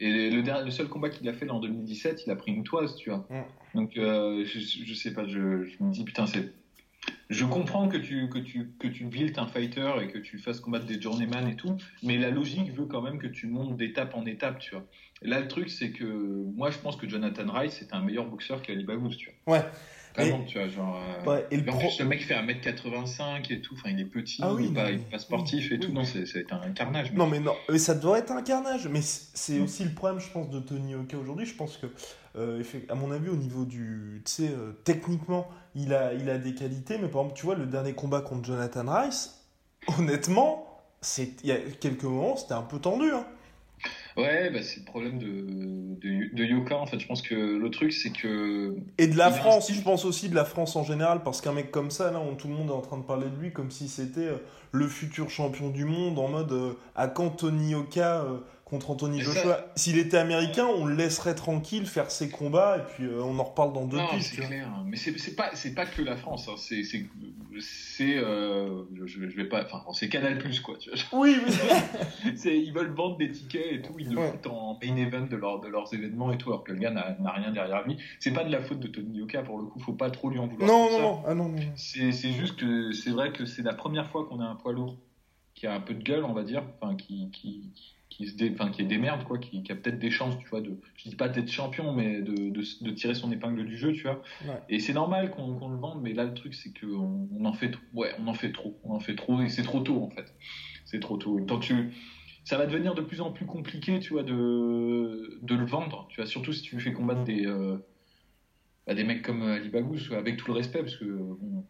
[0.00, 2.64] Et le, le, seul combat qu'il a fait là en 2017, il a pris une
[2.64, 3.26] toise, tu vois.
[3.74, 6.52] Donc, euh, je, je sais pas, je, me dis, putain, c'est.
[7.30, 10.60] je comprends que tu, que tu, que tu builds un fighter et que tu fasses
[10.60, 14.14] combattre des journeyman et tout, mais la logique veut quand même que tu montes d'étape
[14.14, 14.84] en étape, tu vois.
[15.22, 18.26] Et là, le truc, c'est que moi, je pense que Jonathan Rice est un meilleur
[18.26, 19.58] boxeur qu'Ali Baghouz, tu vois.
[19.58, 19.64] Ouais.
[20.16, 21.00] Vraiment, tu vois, genre.
[21.26, 24.00] euh, Ouais, et le en pro- plus, le mec fait 1m85 et tout, enfin, il
[24.00, 25.88] est petit, Ah oui, il, est pas, non, il est pas sportif et oui, tout,
[25.88, 25.94] oui.
[25.94, 27.12] non, c'est un carnage.
[27.12, 28.86] Non, mais non, mais ça devrait être un carnage.
[28.88, 31.46] Mais c'est aussi le problème, je pense, de Tony Oka aujourd'hui.
[31.46, 31.86] Je pense que,
[32.36, 34.22] euh, à mon avis, au niveau du.
[34.24, 36.98] Tu sais, euh, techniquement, il a, il a des qualités.
[36.98, 39.44] Mais par exemple, tu vois, le dernier combat contre Jonathan Rice,
[39.98, 40.66] honnêtement,
[41.18, 43.10] il y a quelques moments, c'était un peu tendu.
[43.10, 43.26] Hein.
[44.16, 47.00] Ouais, bah, c'est le problème de, de, de Yoka, en fait.
[47.00, 48.76] Je pense que le truc, c'est que.
[48.98, 51.52] Et de la Il France, je pense aussi de la France en général, parce qu'un
[51.52, 53.52] mec comme ça, là, on- tout le monde est en train de parler de lui
[53.52, 54.36] comme si c'était euh,
[54.74, 59.18] le futur champion du monde, en mode euh, à quand Tony Oka euh, contre Anthony
[59.18, 59.42] Mais Joshua.
[59.42, 63.38] ça- S'il était américain, on le laisserait tranquille faire ses combats, et puis euh, on
[63.38, 64.46] en reparle dans deux Non, c'est vois.
[64.46, 64.68] clair.
[64.86, 66.48] Mais c'est c'est pas, c'est pas que la France.
[66.48, 66.54] Hein.
[66.56, 67.06] C'est, c'est,
[67.60, 70.76] c'est, euh, je, je vais pas, enfin, c'est Canal Plus quoi.
[70.78, 70.98] Tu vois.
[71.20, 71.52] Oui, oui.
[72.36, 74.30] C'est, ils veulent vendre des tickets et tout, ils le Ouais.
[74.30, 76.90] foutent en main event de, leur, de leurs événements et tout, alors que le gars
[76.90, 77.96] n'a, n'a rien derrière lui.
[78.18, 80.38] C'est pas de la faute de Tony Yoka pour le coup, faut pas trop lui
[80.38, 80.68] en vouloir.
[80.68, 81.02] non, non, ça.
[81.02, 81.58] non, ah non, non.
[81.76, 84.72] C'est, c'est juste que c'est vrai que c'est la première fois qu'on a un poids
[84.72, 84.98] lourd
[85.54, 87.70] qui a un peu de gueule, on va dire, enfin, qui, qui,
[88.08, 90.36] qui, se dé, enfin, qui est des merdes, quoi, qui, qui a peut-être des chances,
[90.38, 93.64] tu vois, de, je dis pas d'être champion, mais de, de, de tirer son épingle
[93.64, 94.20] du jeu, tu vois.
[94.44, 94.60] Ouais.
[94.68, 97.52] Et c'est normal qu'on, qu'on le vende, mais là, le truc, c'est qu'on on en
[97.52, 97.82] fait trop.
[97.92, 98.76] Ouais, on en fait trop.
[98.82, 100.34] On en fait trop, et c'est trop tôt, en fait.
[100.86, 101.38] C'est trop tôt.
[101.46, 101.92] Tant tu,
[102.44, 106.20] ça va devenir de plus en plus compliqué, tu vois, de, de le vendre, tu
[106.20, 107.76] vois, surtout si tu fais combattre des, euh,
[108.88, 111.64] bah, des mecs comme Ali Baghouz, avec tout le respect, parce que, bon,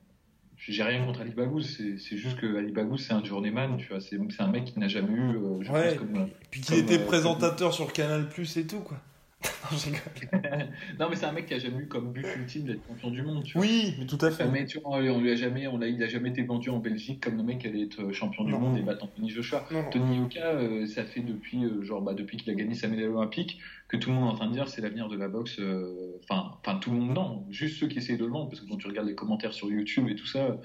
[0.57, 3.89] j'ai rien contre Ali Baghouz, c'est c'est juste que Ali Baghouz, c'est un journeyman, tu
[3.89, 5.89] vois, c'est c'est un mec qui n'a jamais eu, euh, je Ouais.
[5.91, 8.99] pense, comme, Puis Comme, était euh, présentateur sur Canal Plus et tout, quoi.
[9.71, 10.69] Non, je rigole.
[11.01, 13.23] non, mais c'est un mec qui a jamais eu comme but ultime d'être champion du
[13.23, 13.67] monde, tu vois.
[13.67, 14.45] oui, mais tout à fait.
[14.45, 16.79] Jamais, tu vois, on lui a jamais, on l'a, il a jamais été vendu en
[16.79, 18.59] Belgique comme le mec qui allait être champion du Non.
[18.61, 19.67] monde et battre Anthony Joshua.
[19.71, 19.89] Non.
[19.91, 23.07] Tony Yoka, euh, ça fait depuis, euh, genre, bah, depuis qu'il a gagné sa médaille
[23.07, 25.59] olympique, que tout le monde est en train de dire c'est l'avenir de la boxe.
[25.61, 28.61] euh, Enfin, enfin tout le monde non, juste ceux qui essayent de le vendre, parce
[28.61, 30.59] que quand tu regardes les commentaires sur YouTube et tout ça,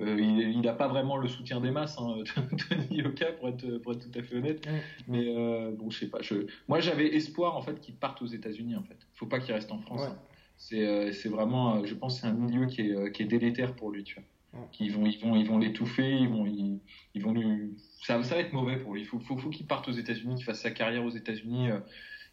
[0.00, 2.16] euh, il n'a pas vraiment le soutien des masses, hein,
[2.68, 4.66] Tony Yoka, pour être, pour être tout à fait honnête.
[5.08, 6.20] Mais euh, bon, je sais pas.
[6.22, 6.46] Je...
[6.68, 8.76] Moi, j'avais espoir en fait qu'il parte aux États-Unis.
[8.76, 10.00] En fait, faut pas qu'il reste en France.
[10.00, 10.06] Ouais.
[10.08, 10.18] hein.
[10.56, 13.74] C'est, euh, c'est vraiment, je pense, que c'est un milieu qui est, qui est délétère
[13.74, 14.60] pour lui, tu vois.
[14.60, 14.66] Ouais.
[14.80, 16.78] Ils vont, ils vont, ils vont l'étouffer, ils vont, ils,
[17.14, 19.00] ils vont lui, ça, ça va être mauvais pour lui.
[19.00, 21.70] Il faut, faut, faut qu'il parte aux États-Unis, qu'il fasse sa carrière aux États-Unis,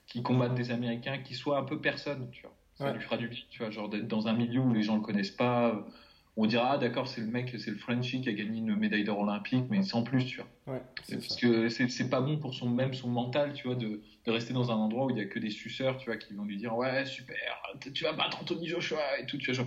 [0.05, 2.55] qu'il combatte des Américains, qu'il soit un peu personne, tu vois.
[2.75, 2.93] Ça Ouais.
[2.93, 5.01] lui fera du bien, tu vois, genre d'être dans un milieu où les gens le
[5.01, 5.85] connaissent pas.
[6.37, 9.03] On dira, ah d'accord, c'est le mec, c'est le Frenchie qui a gagné une médaille
[9.03, 10.75] d'or olympique, mais sans plus, tu vois.
[10.75, 14.31] Ouais, Parce que c'est pas bon pour son même son mental, tu vois, de, de
[14.31, 16.45] rester dans un endroit où il y a que des suceurs, tu vois, qui vont
[16.45, 17.35] lui dire ouais super,
[17.93, 19.65] tu vas battre Anthony Joshua et tout, tu vois.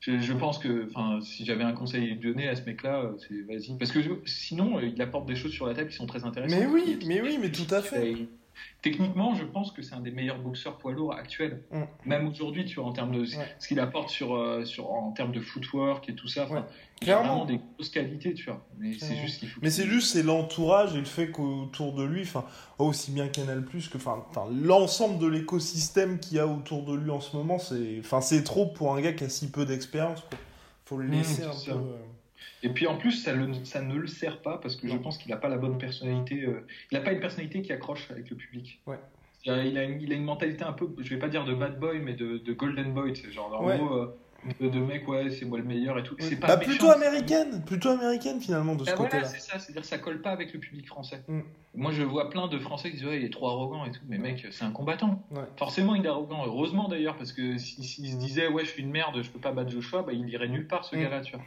[0.00, 3.00] je, je pense que, enfin, si j'avais un conseil à lui donner à ce mec-là,
[3.00, 5.96] euh, c'est vas-y, parce que sinon euh, il apporte des choses sur la table qui
[5.96, 6.60] sont très intéressantes.
[6.60, 8.28] Mais oui, mais oui, mais tout à fait.
[8.82, 11.62] Techniquement, je pense que c'est un des meilleurs boxeurs poids lourds actuels.
[11.72, 11.82] Mm.
[12.04, 13.54] Même aujourd'hui, tu vois, en termes de Ouais.
[13.58, 16.48] ce qu'il apporte sur, euh, sur, en termes de footwork et tout ça.
[16.50, 16.60] Ouais.
[17.02, 18.64] Il a vraiment des grosses qualités, tu vois.
[18.78, 19.22] Mais c'est Clairement.
[19.26, 19.60] juste qu'il faut.
[19.62, 22.44] Mais c'est juste c'est l'entourage et le fait qu'autour de lui, enfin
[22.78, 24.24] aussi bien Canal Plus que enfin
[24.62, 28.42] l'ensemble de l'écosystème qu'il y a autour de lui en ce moment, c'est enfin c'est
[28.44, 30.20] trop pour un gars qui a si peu d'expérience.
[30.22, 30.38] quoi.
[30.86, 31.80] Faut le Mmh, laisser un peu.
[32.66, 35.18] Et puis en plus, ça, le- ça ne le sert pas parce que je pense
[35.18, 36.42] qu'il n'a pas la bonne personnalité.
[36.44, 38.80] euh, il n'a pas une personnalité qui accroche avec le public.
[38.86, 38.98] Ouais.
[39.44, 41.78] Il a, une, il a une mentalité un peu, je vais pas dire de bad
[41.78, 43.14] boy, mais de, de golden boy.
[43.14, 43.78] C'est genre en Ouais.
[43.78, 44.18] gros euh,
[44.60, 46.16] de, de mec, ouais, c'est moi le meilleur et tout.
[46.18, 49.28] C'est pas Bah, méchant, plutôt américaine, plutôt américaine finalement de ce Bah voilà, côté-là.
[49.28, 51.22] c'est ça, c'est-à-dire ça colle pas avec le public français.
[51.28, 51.40] Mm.
[51.76, 54.00] Moi, je vois plein de Français qui disent ouais, il est trop arrogant et tout,
[54.08, 55.24] mais mec, c'est un combattant.
[55.30, 55.42] Ouais.
[55.56, 56.44] Forcément, il est arrogant.
[56.44, 59.38] Heureusement d'ailleurs, parce que s'il si, se disait ouais, je suis une merde, je peux
[59.40, 61.02] pas battre Joshua, bah il irait nulle part ce Mm.
[61.02, 61.44] gars-là, tu vois.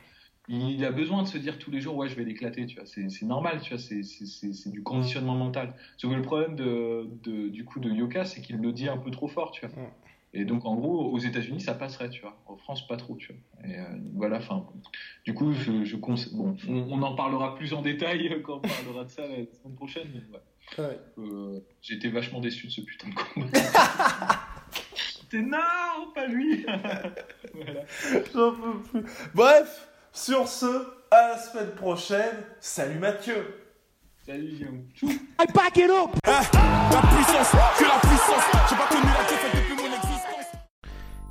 [0.51, 2.85] Il a besoin de se dire tous les jours ouais, je vais l'éclater, tu vois.
[2.85, 3.77] C'est normal, tu vois.
[3.81, 5.73] C'est- C'est c'est- c'est du conditionnement mental.
[5.97, 8.97] Sauf que le problème de, de- du coup de Yoka, c'est qu'il le dit un
[8.97, 9.69] peu trop fort, tu vois.
[9.83, 9.87] Mm.
[10.33, 12.35] Et donc en gros, aux États-Unis, ça passerait, tu vois.
[12.47, 13.69] En France, pas trop, tu vois.
[13.69, 13.83] Et euh,
[14.15, 14.65] voilà, enfin.
[15.25, 18.61] Du coup, je, je conse- bon, on, on en parlera plus en détail quand on
[18.61, 20.07] parlera de ça la semaine prochaine.
[20.33, 20.39] Ouais.
[20.83, 20.99] Ouais.
[21.17, 23.47] Euh, été vachement déçu de ce putain de combat.
[25.29, 25.57] T'es non,
[26.15, 26.63] pas lui.
[27.53, 27.85] voilà.
[28.33, 29.03] J'en peux plus.
[29.35, 32.35] Bref, sur ce, à la semaine prochaine.
[32.59, 33.55] Salut Mathieu.
[34.25, 34.83] Salut Guillaume.
[35.03, 36.11] I back it up.
[36.25, 38.43] La puissance, que la puissance.
[38.69, 40.19] J'ai pas connu la défaite depuis mon existence.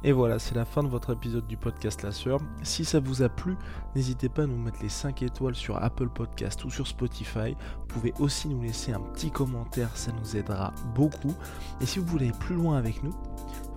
[0.04, 2.40] Et voilà, c'est la fin de votre épisode du podcast La Sœur.
[2.62, 3.56] Si ça vous a plu,
[3.94, 7.56] n'hésitez pas à nous mettre les 5 étoiles sur Apple Podcast ou sur Spotify.
[7.80, 11.34] Vous pouvez aussi nous laisser un petit commentaire, ça nous aidera beaucoup.
[11.80, 13.14] Et si vous voulez aller plus loin avec nous,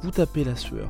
[0.02, 0.90] vous tapez La Sueur